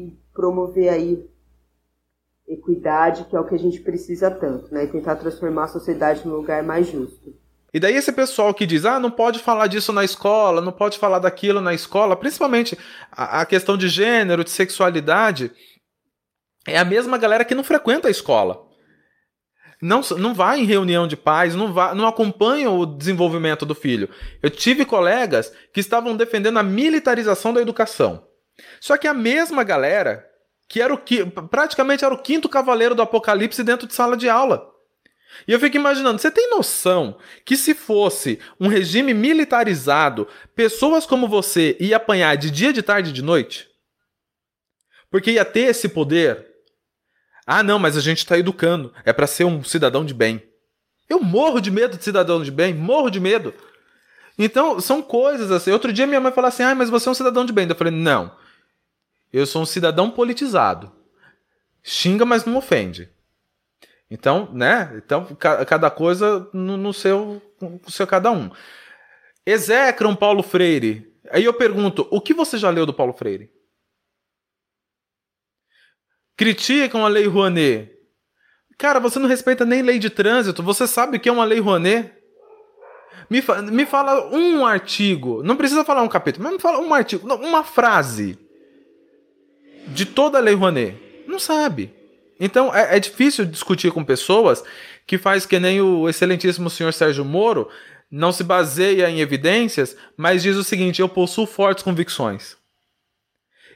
[0.08, 1.26] e, promover aí
[2.46, 4.84] equidade, que é o que a gente precisa tanto, né?
[4.84, 7.34] E tentar transformar a sociedade num lugar mais justo.
[7.72, 10.98] E daí esse pessoal que diz, ah, não pode falar disso na escola, não pode
[10.98, 12.78] falar daquilo na escola, principalmente
[13.12, 15.52] a, a questão de gênero, de sexualidade,
[16.66, 18.67] é a mesma galera que não frequenta a escola.
[19.80, 24.08] Não, não vai em reunião de pais, não, vai, não acompanha o desenvolvimento do filho.
[24.42, 28.26] Eu tive colegas que estavam defendendo a militarização da educação.
[28.80, 30.26] Só que a mesma galera,
[30.68, 34.28] que era o que praticamente era o quinto cavaleiro do apocalipse dentro de sala de
[34.28, 34.68] aula.
[35.46, 41.28] E eu fico imaginando, você tem noção que se fosse um regime militarizado, pessoas como
[41.28, 43.68] você ia apanhar de dia, de tarde e de noite?
[45.10, 46.46] Porque ia ter esse poder?
[47.50, 48.92] Ah, não, mas a gente está educando.
[49.06, 50.42] É para ser um cidadão de bem.
[51.08, 53.54] Eu morro de medo de cidadão de bem, morro de medo.
[54.38, 55.70] Então, são coisas assim.
[55.70, 57.66] Outro dia minha mãe falou assim: ah, mas você é um cidadão de bem.
[57.66, 58.30] Eu falei: não.
[59.32, 60.92] Eu sou um cidadão politizado.
[61.82, 63.08] Xinga, mas não ofende.
[64.10, 64.92] Então, né?
[65.02, 68.50] Então, cada coisa no, no seu, no seu cada um.
[69.46, 71.10] Execram Paulo Freire.
[71.30, 73.50] Aí eu pergunto, o que você já leu do Paulo Freire?
[76.38, 77.90] Criticam a Lei Rouanet.
[78.78, 80.62] Cara, você não respeita nem lei de trânsito.
[80.62, 82.12] Você sabe o que é uma Lei Rouanet?
[83.28, 85.42] Me, fa me fala um artigo.
[85.42, 87.26] Não precisa falar um capítulo, mas me fala um artigo.
[87.26, 88.38] Não, uma frase
[89.88, 90.96] de toda a Lei Rouanet.
[91.26, 91.92] Não sabe.
[92.38, 94.62] Então é, é, difícil discutir com pessoas
[95.08, 97.68] que faz que nem o excelentíssimo senhor Sérgio Moro,
[98.08, 102.57] não se baseia em evidências, mas diz o seguinte: eu possuo fortes convicções.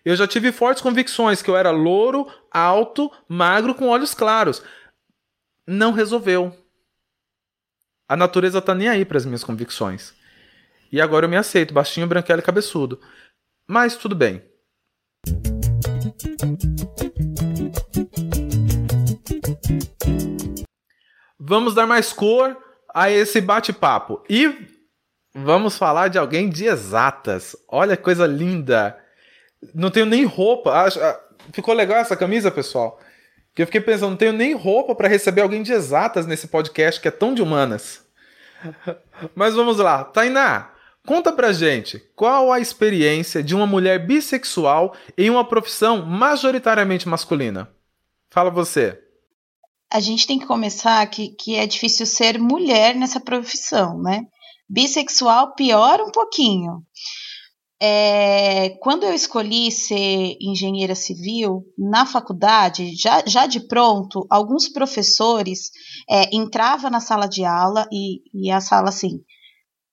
[0.05, 4.63] Eu já tive fortes convicções que eu era louro, alto, magro, com olhos claros.
[5.67, 6.57] Não resolveu.
[8.09, 10.13] A natureza tá nem aí para as minhas convicções.
[10.91, 13.01] E agora eu me aceito, baixinho, branquelo e cabeçudo.
[13.67, 14.43] Mas tudo bem.
[21.39, 22.57] Vamos dar mais cor
[22.93, 24.23] a esse bate-papo.
[24.29, 24.69] E
[25.35, 27.57] vamos falar de alguém de exatas.
[27.69, 29.02] Olha que coisa linda.
[29.75, 30.73] Não tenho nem roupa.
[30.73, 31.21] Ah,
[31.53, 33.01] ficou legal essa camisa, pessoal?
[33.55, 37.01] Que eu fiquei pensando, não tenho nem roupa para receber alguém de exatas nesse podcast
[37.01, 38.05] que é tão de humanas.
[39.35, 40.05] Mas vamos lá.
[40.05, 40.71] Tainá,
[41.07, 47.71] conta pra gente qual a experiência de uma mulher bissexual em uma profissão majoritariamente masculina.
[48.31, 48.99] Fala você
[49.93, 54.23] a gente tem que começar que, que é difícil ser mulher nessa profissão, né?
[54.67, 56.83] Bissexual piora um pouquinho.
[57.85, 65.73] É, quando eu escolhi ser engenheira civil, na faculdade, já, já de pronto, alguns professores
[66.09, 69.19] é, entravam na sala de aula e, e a sala assim,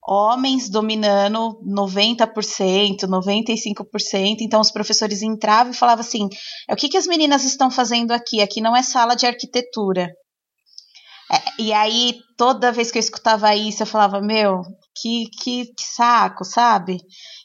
[0.07, 4.37] homens dominando 90%, 95%.
[4.41, 6.27] Então os professores entravam e falavam assim:
[6.69, 8.39] é, o que, que as meninas estão fazendo aqui?
[8.39, 10.11] Aqui não é sala de arquitetura.
[11.31, 14.61] É, e aí, toda vez que eu escutava isso, eu falava: meu,
[15.01, 16.97] que, que, que saco, sabe?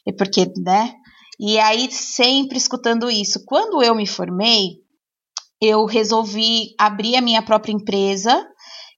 [0.05, 0.93] E porque, né?
[1.39, 3.43] E aí, sempre escutando isso.
[3.45, 4.77] Quando eu me formei,
[5.61, 8.45] eu resolvi abrir a minha própria empresa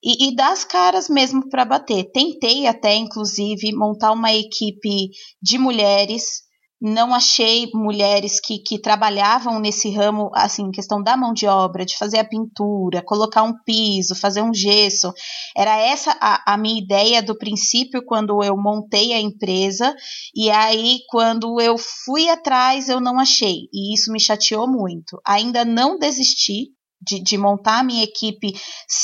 [0.02, 2.10] e, e dar as caras mesmo para bater.
[2.12, 5.10] Tentei até, inclusive, montar uma equipe
[5.42, 6.42] de mulheres.
[6.80, 11.98] Não achei mulheres que, que trabalhavam nesse ramo, assim, questão da mão de obra, de
[11.98, 15.12] fazer a pintura, colocar um piso, fazer um gesso.
[15.56, 19.92] Era essa a, a minha ideia do princípio quando eu montei a empresa.
[20.32, 23.68] E aí, quando eu fui atrás, eu não achei.
[23.72, 25.20] E isso me chateou muito.
[25.26, 26.68] Ainda não desisti,
[27.08, 28.52] de, de, montar a minha equipe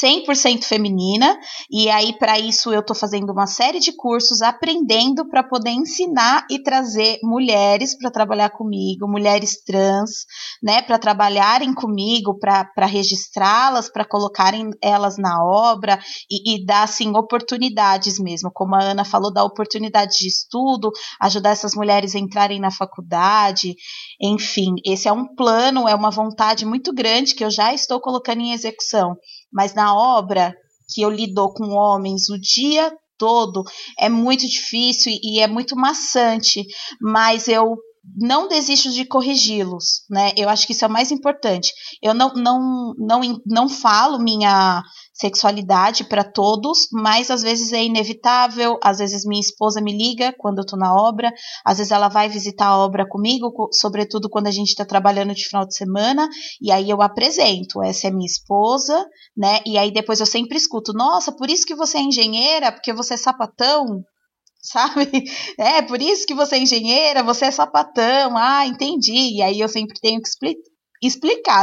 [0.04, 1.38] 100% feminina,
[1.70, 6.46] e aí para isso eu estou fazendo uma série de cursos, aprendendo para poder ensinar
[6.50, 10.26] e trazer mulheres para trabalhar comigo, mulheres trans,
[10.62, 15.98] né, para trabalharem comigo, para registrá-las, para colocarem elas na obra
[16.30, 20.90] e, e dar assim oportunidades mesmo, como a Ana falou, dar oportunidade de estudo,
[21.20, 23.74] ajudar essas mulheres a entrarem na faculdade,
[24.20, 28.40] enfim, esse é um plano, é uma vontade muito grande que eu já estou colocando
[28.40, 29.16] em execução.
[29.52, 30.54] Mas na obra
[30.92, 33.62] que eu lido com homens o dia todo
[33.98, 36.64] é muito difícil e é muito maçante,
[37.00, 37.76] mas eu
[38.16, 40.32] não desisto de corrigi-los, né?
[40.36, 41.72] Eu acho que isso é o mais importante.
[42.02, 44.82] Eu não, não, não, não falo minha
[45.14, 48.78] sexualidade para todos, mas às vezes é inevitável.
[48.82, 51.32] Às vezes minha esposa me liga quando eu tô na obra,
[51.64, 55.46] às vezes ela vai visitar a obra comigo, sobretudo quando a gente está trabalhando de
[55.46, 56.28] final de semana,
[56.60, 59.60] e aí eu apresento: essa é minha esposa, né?
[59.64, 63.14] E aí depois eu sempre escuto: nossa, por isso que você é engenheira, porque você
[63.14, 63.84] é sapatão,
[64.60, 65.24] sabe?
[65.58, 69.36] É, por isso que você é engenheira, você é sapatão, ah, entendi.
[69.36, 70.73] E aí eu sempre tenho que explicar,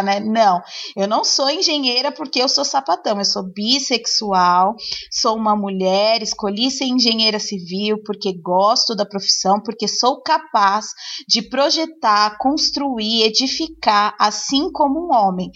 [0.04, 0.20] né?
[0.20, 0.62] Não,
[0.96, 4.76] eu não sou engenheira porque eu sou sapatão, eu sou bissexual,
[5.12, 10.88] sou uma mulher, escolhi ser engenheira civil porque gosto da profissão, porque sou capaz
[11.28, 15.50] de projetar, construir, edificar, assim como um homem.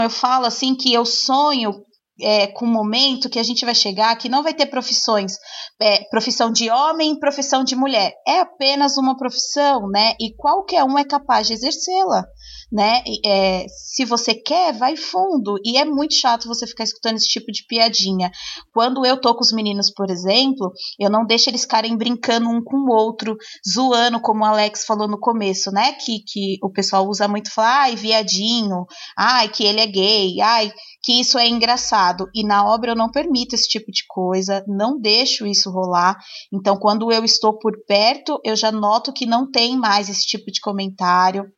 [0.00, 1.72] Eu falo assim que eu sonho
[2.20, 5.32] é, com um momento que a gente vai chegar que não vai ter profissões,
[5.80, 8.12] é, profissão de homem, profissão de mulher.
[8.26, 10.14] É apenas uma profissão, né?
[10.20, 12.24] E qualquer um é capaz de exercê-la
[12.72, 13.02] né?
[13.24, 15.56] É, se você quer, vai fundo.
[15.62, 18.30] E é muito chato você ficar escutando esse tipo de piadinha.
[18.72, 22.64] Quando eu tô com os meninos, por exemplo, eu não deixo eles ficarem brincando um
[22.64, 23.36] com o outro,
[23.68, 25.92] zoando, como o Alex falou no começo, né?
[25.92, 28.86] Que, que o pessoal usa muito, fala, ai, viadinho,
[29.18, 32.28] ai, que ele é gay, ai, que isso é engraçado.
[32.34, 36.16] E na obra eu não permito esse tipo de coisa, não deixo isso rolar.
[36.50, 40.50] Então, quando eu estou por perto, eu já noto que não tem mais esse tipo
[40.50, 41.52] de comentário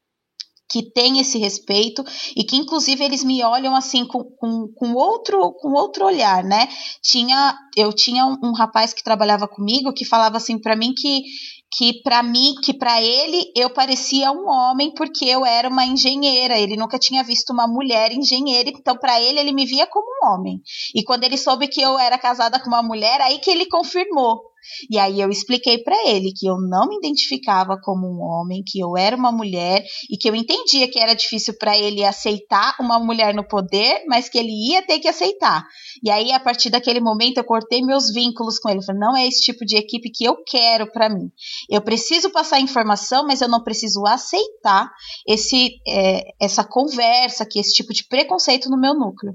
[0.75, 2.05] que tem esse respeito
[2.35, 6.69] e que inclusive eles me olham assim com, com, com outro com outro olhar, né?
[7.01, 11.23] Tinha eu tinha um, um rapaz que trabalhava comigo que falava assim para mim que
[11.77, 16.59] que para mim, que para ele eu parecia um homem porque eu era uma engenheira.
[16.59, 20.29] Ele nunca tinha visto uma mulher engenheira, então para ele ele me via como um
[20.29, 20.61] homem.
[20.95, 24.54] E quando ele soube que eu era casada com uma mulher, aí que ele confirmou.
[24.91, 28.79] E aí eu expliquei para ele que eu não me identificava como um homem, que
[28.79, 32.99] eu era uma mulher e que eu entendia que era difícil para ele aceitar uma
[32.99, 35.65] mulher no poder, mas que ele ia ter que aceitar.
[36.03, 39.27] E aí a partir daquele momento eu cortei meus vínculos com ele, falei, não é
[39.27, 41.31] esse tipo de equipe que eu quero para mim.
[41.69, 44.91] Eu preciso passar informação, mas eu não preciso aceitar
[45.27, 49.35] esse é, essa conversa, que esse tipo de preconceito no meu núcleo.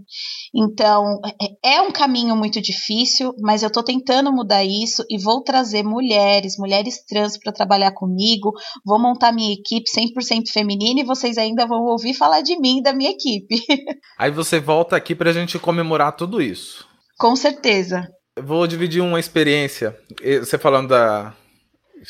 [0.54, 1.20] Então,
[1.64, 5.84] é, é um caminho muito difícil, mas eu estou tentando mudar isso e vou trazer
[5.84, 8.54] mulheres, mulheres trans para trabalhar comigo,
[8.86, 12.94] vou montar minha equipe 100% feminina e vocês ainda vão ouvir falar de mim da
[12.94, 13.62] minha equipe.
[14.18, 16.88] Aí você volta aqui para a gente comemorar tudo isso.
[17.18, 18.08] Com certeza.
[18.42, 19.98] vou dividir uma experiência.
[20.40, 21.34] Você falando da.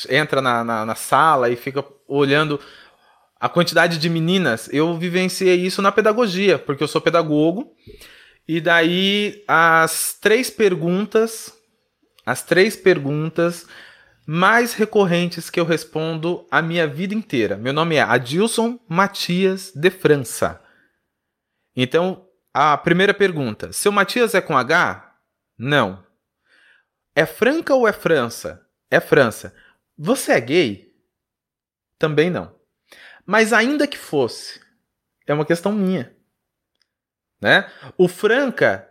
[0.07, 2.59] Entra na, na, na sala e fica olhando
[3.39, 4.69] a quantidade de meninas.
[4.71, 7.73] Eu vivenciei isso na pedagogia, porque eu sou pedagogo.
[8.47, 11.53] E daí as três perguntas
[12.29, 13.65] as três perguntas
[14.23, 17.57] mais recorrentes que eu respondo a minha vida inteira.
[17.57, 20.63] Meu nome é Adilson Matias de França.
[21.75, 25.11] Então, a primeira pergunta: seu Matias é com H?
[25.57, 26.05] Não.
[27.15, 28.63] É Franca ou é França?
[28.91, 29.55] É França.
[29.97, 30.93] Você é gay?
[31.97, 32.55] Também não.
[33.25, 34.61] Mas ainda que fosse,
[35.25, 36.15] é uma questão minha.
[37.41, 37.67] Né?
[37.97, 38.88] O Franca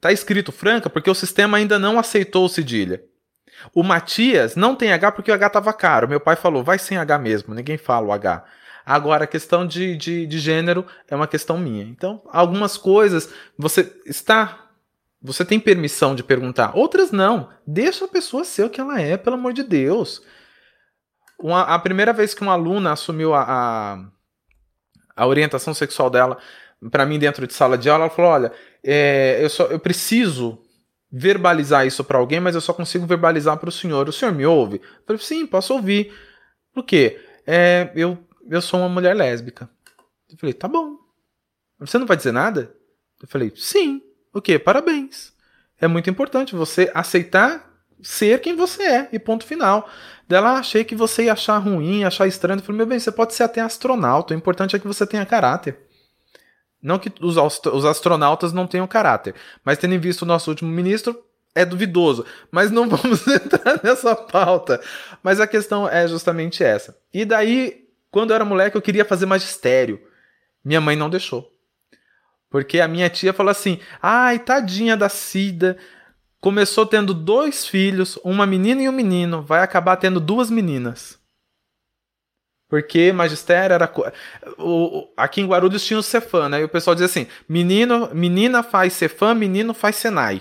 [0.00, 3.04] Tá escrito Franca porque o sistema ainda não aceitou o cedilha.
[3.74, 6.08] O Matias não tem H porque o H estava caro.
[6.08, 8.44] Meu pai falou, vai sem H mesmo, ninguém fala o H.
[8.84, 11.84] Agora, a questão de, de, de gênero é uma questão minha.
[11.84, 14.66] Então, algumas coisas você está.
[15.22, 17.50] Você tem permissão de perguntar, outras não.
[17.66, 20.22] Deixa a pessoa ser o que ela é, pelo amor de Deus.
[21.38, 24.04] Uma, a primeira vez que uma aluna assumiu a, a,
[25.14, 26.38] a orientação sexual dela
[26.88, 28.52] para mim dentro de sala de aula, ela falou: olha,
[28.82, 30.58] é, eu, só, eu preciso
[31.10, 34.08] verbalizar isso para alguém, mas eu só consigo verbalizar para o senhor.
[34.08, 34.76] O senhor me ouve?
[34.76, 36.14] Eu falei, sim, posso ouvir.
[36.72, 37.20] Por quê?
[37.46, 38.16] É, eu,
[38.48, 39.68] eu sou uma mulher lésbica.
[40.30, 40.96] Eu falei, tá bom.
[41.80, 42.72] Você não vai dizer nada?
[43.20, 44.00] Eu falei, sim.
[44.32, 44.58] O quê?
[44.58, 45.32] Parabéns.
[45.80, 47.68] É muito importante você aceitar
[48.02, 49.88] ser quem você é, e ponto final.
[50.28, 52.60] Dela, achei que você ia achar ruim, achar estranho.
[52.60, 55.26] Eu falei, meu bem, você pode ser até astronauta, o importante é que você tenha
[55.26, 55.76] caráter.
[56.82, 61.22] Não que os, os astronautas não tenham caráter, mas tendo visto o nosso último ministro,
[61.54, 62.24] é duvidoso.
[62.50, 64.80] Mas não vamos entrar nessa pauta.
[65.22, 66.96] Mas a questão é justamente essa.
[67.12, 70.00] E daí, quando eu era moleque, eu queria fazer magistério.
[70.64, 71.50] Minha mãe não deixou.
[72.48, 75.76] Porque a minha tia falou assim: ai, tadinha da Cida.
[76.40, 79.42] Começou tendo dois filhos, uma menina e um menino.
[79.42, 81.19] Vai acabar tendo duas meninas.
[82.70, 83.92] Porque magistério era.
[84.56, 86.60] O, aqui em Guarulhos tinha o Cefam, né?
[86.60, 90.40] E o pessoal dizia assim: menino, menina faz Cefam, menino faz Senai.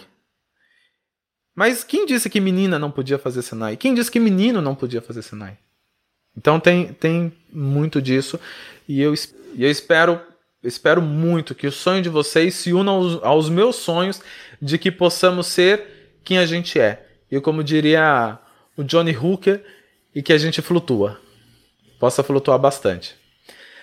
[1.55, 3.75] Mas quem disse que menina não podia fazer Senai?
[3.75, 5.57] Quem disse que menino não podia fazer Senai?
[6.37, 8.39] Então tem, tem muito disso.
[8.87, 9.15] E eu,
[9.55, 10.21] e eu espero,
[10.63, 14.21] espero muito que o sonho de vocês se una aos, aos meus sonhos
[14.61, 17.07] de que possamos ser quem a gente é.
[17.29, 18.37] E como diria
[18.77, 19.65] o Johnny Hooker,
[20.13, 21.19] e que a gente flutua
[21.99, 23.15] possa flutuar bastante.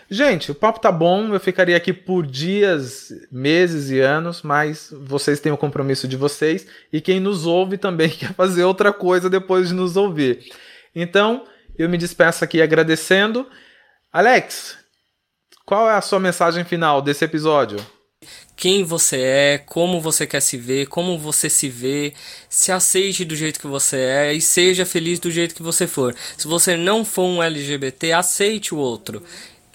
[0.09, 5.41] Gente, o papo tá bom, eu ficaria aqui por dias, meses e anos, mas vocês
[5.41, 9.69] têm o compromisso de vocês e quem nos ouve também quer fazer outra coisa depois
[9.69, 10.49] de nos ouvir.
[10.95, 11.45] Então,
[11.77, 13.47] eu me despeço aqui agradecendo.
[14.13, 14.79] Alex,
[15.65, 17.79] qual é a sua mensagem final desse episódio?
[18.57, 22.15] Quem você é, como você quer se ver, como você se vê,
[22.49, 26.17] se aceite do jeito que você é e seja feliz do jeito que você for.
[26.39, 29.23] Se você não for um LGBT, aceite o outro.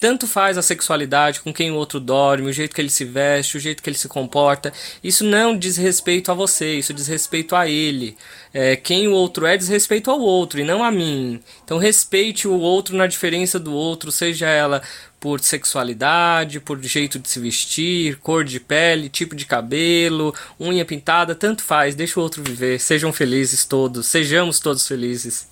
[0.01, 3.55] Tanto faz a sexualidade, com quem o outro dorme, o jeito que ele se veste,
[3.55, 4.73] o jeito que ele se comporta.
[5.03, 8.17] Isso não diz respeito a você, isso diz respeito a ele.
[8.51, 11.39] É, quem o outro é diz respeito ao outro e não a mim.
[11.63, 14.81] Então respeite o outro na diferença do outro, seja ela
[15.19, 21.35] por sexualidade, por jeito de se vestir, cor de pele, tipo de cabelo, unha pintada,
[21.35, 22.79] tanto faz, deixa o outro viver.
[22.79, 25.47] Sejam felizes todos, sejamos todos felizes.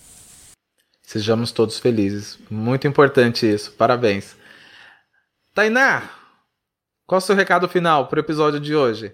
[1.03, 2.39] Sejamos todos felizes.
[2.49, 3.71] Muito importante isso.
[3.71, 4.38] Parabéns.
[5.59, 6.09] Tainá,
[7.05, 9.13] qual é o seu recado final para o episódio de hoje?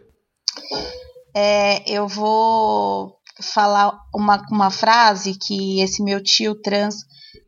[1.36, 6.98] É, eu vou falar uma, uma frase que esse meu tio trans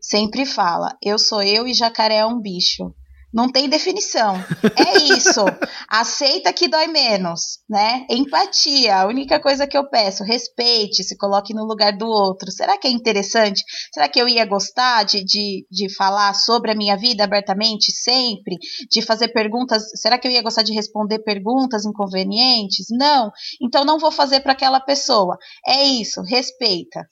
[0.01, 2.91] sempre fala: Eu sou eu e jacaré é um bicho.
[3.37, 4.35] Não tem definição.
[4.75, 5.45] É isso.
[5.87, 8.03] Aceita que dói menos, né?
[8.09, 9.01] Empatia.
[9.01, 12.51] A única coisa que eu peço, respeite, se coloque no lugar do outro.
[12.51, 13.63] Será que é interessante?
[13.93, 18.57] Será que eu ia gostar de, de, de falar sobre a minha vida abertamente sempre?
[18.89, 19.83] De fazer perguntas?
[20.01, 22.87] Será que eu ia gostar de responder perguntas inconvenientes?
[22.89, 23.31] Não.
[23.61, 25.37] Então não vou fazer para aquela pessoa.
[25.67, 26.23] É isso.
[26.23, 27.05] Respeita.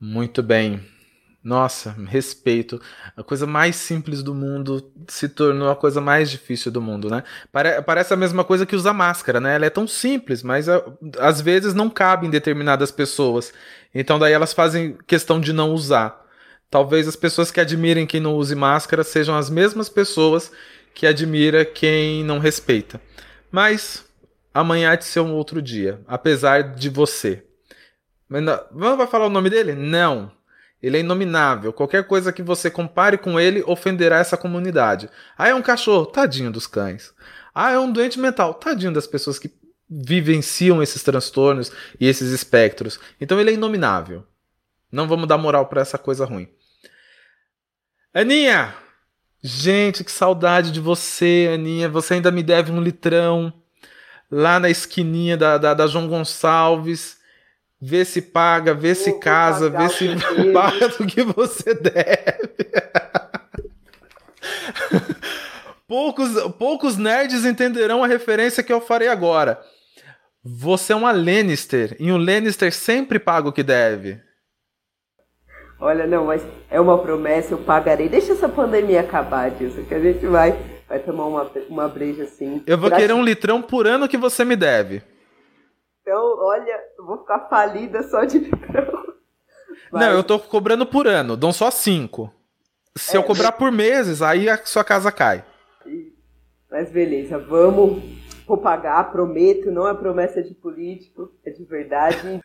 [0.00, 0.93] Muito bem.
[1.44, 2.80] Nossa, respeito.
[3.14, 7.22] A coisa mais simples do mundo se tornou a coisa mais difícil do mundo, né?
[7.52, 9.54] Pare parece a mesma coisa que usar máscara, né?
[9.54, 10.68] Ela é tão simples, mas
[11.18, 13.52] às vezes não cabe em determinadas pessoas.
[13.94, 16.24] Então daí elas fazem questão de não usar.
[16.70, 20.50] Talvez as pessoas que admirem quem não use máscara sejam as mesmas pessoas
[20.94, 22.98] que admira quem não respeita.
[23.52, 24.02] Mas
[24.52, 27.44] amanhã há de ser um outro dia, apesar de você.
[28.30, 29.74] Vai falar o nome dele?
[29.74, 30.32] Não.
[30.82, 31.72] Ele é inominável.
[31.72, 35.08] Qualquer coisa que você compare com ele ofenderá essa comunidade.
[35.36, 37.14] Ah, é um cachorro, tadinho dos cães.
[37.54, 39.50] Ah, é um doente mental, tadinho das pessoas que
[39.88, 42.98] vivenciam esses transtornos e esses espectros.
[43.20, 44.26] Então ele é inominável.
[44.90, 46.48] Não vamos dar moral para essa coisa ruim.
[48.12, 48.74] Aninha!
[49.42, 51.88] Gente, que saudade de você, Aninha.
[51.88, 53.52] Você ainda me deve um litrão
[54.30, 57.18] lá na esquininha da, da, da João Gonçalves
[57.86, 60.08] vê se paga, vê se casa, vê se
[60.54, 62.54] paga do que você deve.
[65.86, 69.60] poucos, poucos nerds entenderão a referência que eu farei agora.
[70.42, 74.18] Você é uma Lannister e um Lannister sempre paga o que deve.
[75.78, 78.08] Olha, não, mas é uma promessa, eu pagarei.
[78.08, 80.58] Deixa essa pandemia acabar disso, que a gente vai,
[80.88, 82.62] vai tomar uma, uma breja assim.
[82.66, 85.02] Eu vou querer um litrão por ano que você me deve.
[86.04, 89.04] Então, olha, eu vou ficar falida só de litrão.
[89.90, 92.30] Não, eu tô cobrando por ano, dão só cinco.
[92.94, 95.42] Se é, eu cobrar por meses, aí a sua casa cai.
[96.70, 98.02] Mas beleza, vamos.
[98.46, 102.40] Vou pagar, prometo, não é promessa de político, é de verdade.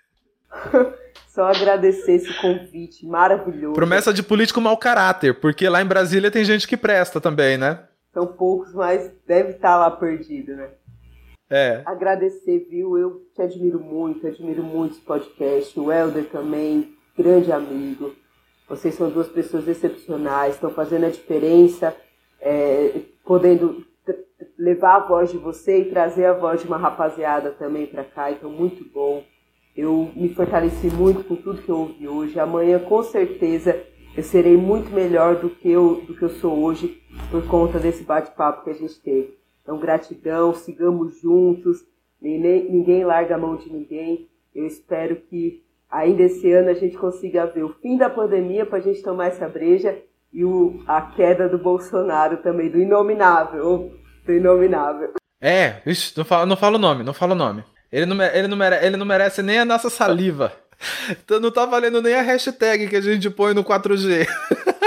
[1.27, 3.75] Só agradecer esse convite maravilhoso.
[3.75, 7.83] Promessa de político mau caráter, porque lá em Brasília tem gente que presta também, né?
[8.13, 10.69] São poucos, mas deve estar lá perdido, né?
[11.49, 11.81] É.
[11.85, 12.97] Agradecer, viu?
[12.97, 15.79] Eu te admiro muito, admiro muito esse podcast.
[15.79, 18.13] O Helder também, grande amigo.
[18.67, 21.95] Vocês são duas pessoas excepcionais, estão fazendo a diferença,
[22.39, 23.83] é, podendo
[24.57, 28.31] levar a voz de você e trazer a voz de uma rapaziada também para cá,
[28.31, 29.23] então muito bom.
[29.75, 32.39] Eu me fortaleci muito com tudo que eu ouvi hoje.
[32.39, 33.81] Amanhã, com certeza,
[34.15, 38.03] eu serei muito melhor do que eu, do que eu sou hoje por conta desse
[38.03, 39.38] bate-papo que a gente teve.
[39.69, 41.85] Então, gratidão, sigamos juntos,
[42.19, 44.27] ninguém, ninguém larga a mão de ninguém.
[44.55, 48.79] Eu espero que ainda esse ano a gente consiga ver o fim da pandemia para
[48.79, 49.95] a gente tomar essa breja
[50.33, 53.93] e o, a queda do Bolsonaro também, do inominável,
[54.25, 55.13] do inominável.
[55.39, 57.63] É, ixi, não fala, não fala o nome, não fala o nome.
[57.91, 60.51] Ele não, ele, não merece, ele não merece nem a nossa saliva.
[61.11, 64.25] Então não tá valendo nem a hashtag que a gente põe no 4G.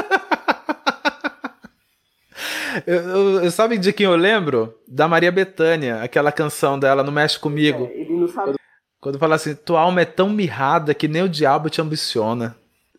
[2.86, 4.74] Eu, eu, sabe de quem eu lembro?
[4.88, 7.90] Da Maria Bethânia, aquela canção dela, Não Mexe Comigo.
[7.92, 8.54] É, ele não sabe.
[9.00, 12.56] Quando fala assim, tua alma é tão mirrada que nem o diabo te ambiciona.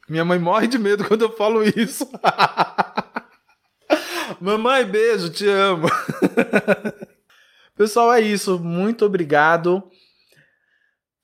[0.07, 2.09] Minha mãe morre de medo quando eu falo isso.
[4.39, 5.87] Mamãe, beijo, te amo.
[7.75, 8.59] Pessoal, é isso.
[8.59, 9.83] Muito obrigado.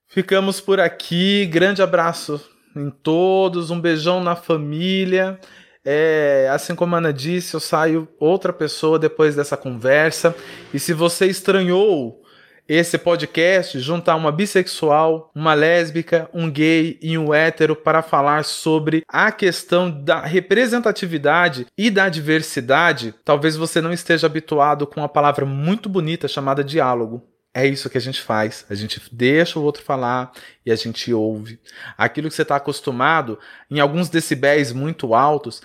[0.08, 1.46] Ficamos por aqui.
[1.46, 2.42] Grande abraço
[2.76, 3.70] em todos.
[3.70, 5.40] Um beijão na família.
[5.86, 10.36] É, assim como a Ana disse, eu saio outra pessoa depois dessa conversa.
[10.74, 12.22] E se você estranhou
[12.70, 19.02] esse podcast juntar uma bissexual, uma lésbica, um gay e um hétero para falar sobre
[19.08, 25.46] a questão da representatividade e da diversidade, talvez você não esteja habituado com uma palavra
[25.48, 27.29] muito bonita chamada diálogo.
[27.54, 28.66] É isso que a gente faz.
[28.70, 30.32] A gente deixa o outro falar
[30.66, 31.60] e a gente ouve.
[31.98, 33.40] Aquilo que você está acostumado,
[33.70, 35.62] em alguns decibéis muito altos,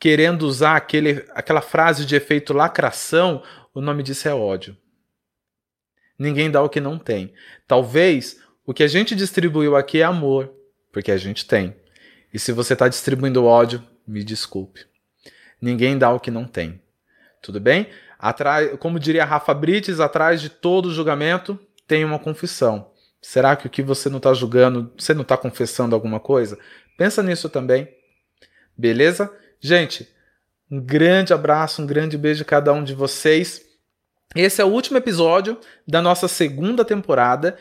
[0.00, 3.42] querendo usar aquele, aquela frase de efeito lacração,
[3.74, 4.76] o nome disso é ódio.
[6.18, 7.34] Ninguém dá o que não tem.
[7.68, 10.52] Talvez o que a gente distribuiu aqui é amor,
[10.90, 11.76] porque a gente tem.
[12.32, 14.86] E se você está distribuindo ódio, me desculpe.
[15.60, 16.82] Ninguém dá o que não tem.
[17.42, 17.88] Tudo bem?
[18.26, 21.56] Atrás, como diria Rafa Brites, atrás de todo julgamento
[21.86, 22.90] tem uma confissão.
[23.22, 26.58] Será que o que você não está julgando, você não está confessando alguma coisa?
[26.98, 27.88] Pensa nisso também.
[28.76, 29.32] Beleza?
[29.60, 30.12] Gente,
[30.68, 33.62] um grande abraço, um grande beijo a cada um de vocês.
[34.34, 37.56] Esse é o último episódio da nossa segunda temporada.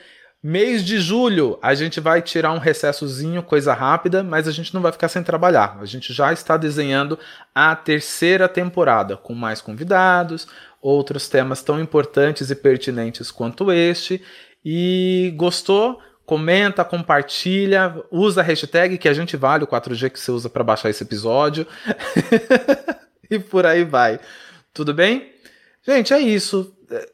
[0.47, 4.79] Mês de julho, a gente vai tirar um recessozinho, coisa rápida, mas a gente não
[4.79, 5.75] vai ficar sem trabalhar.
[5.81, 7.17] A gente já está desenhando
[7.55, 10.47] a terceira temporada, com mais convidados,
[10.79, 14.21] outros temas tão importantes e pertinentes quanto este.
[14.63, 15.99] E gostou?
[16.27, 20.63] Comenta, compartilha, usa a hashtag que a gente vale o 4G que você usa para
[20.63, 21.65] baixar esse episódio.
[23.31, 24.19] e por aí vai.
[24.71, 25.27] Tudo bem?
[25.81, 26.71] Gente, é isso.
[26.91, 27.09] É,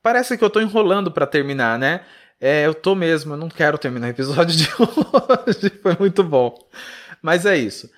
[0.00, 2.02] parece que eu tô enrolando para terminar, né?
[2.40, 5.70] É, eu tô mesmo, eu não quero terminar o episódio de hoje.
[5.82, 6.54] Foi muito bom.
[7.22, 7.90] Mas é isso.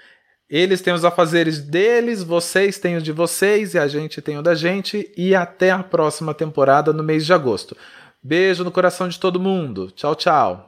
[0.49, 4.43] Eles têm os afazeres deles, vocês têm os de vocês e a gente tem o
[4.43, 5.13] da gente.
[5.17, 7.77] E até a próxima temporada no mês de agosto.
[8.23, 9.91] Beijo no coração de todo mundo.
[9.91, 10.68] Tchau, tchau.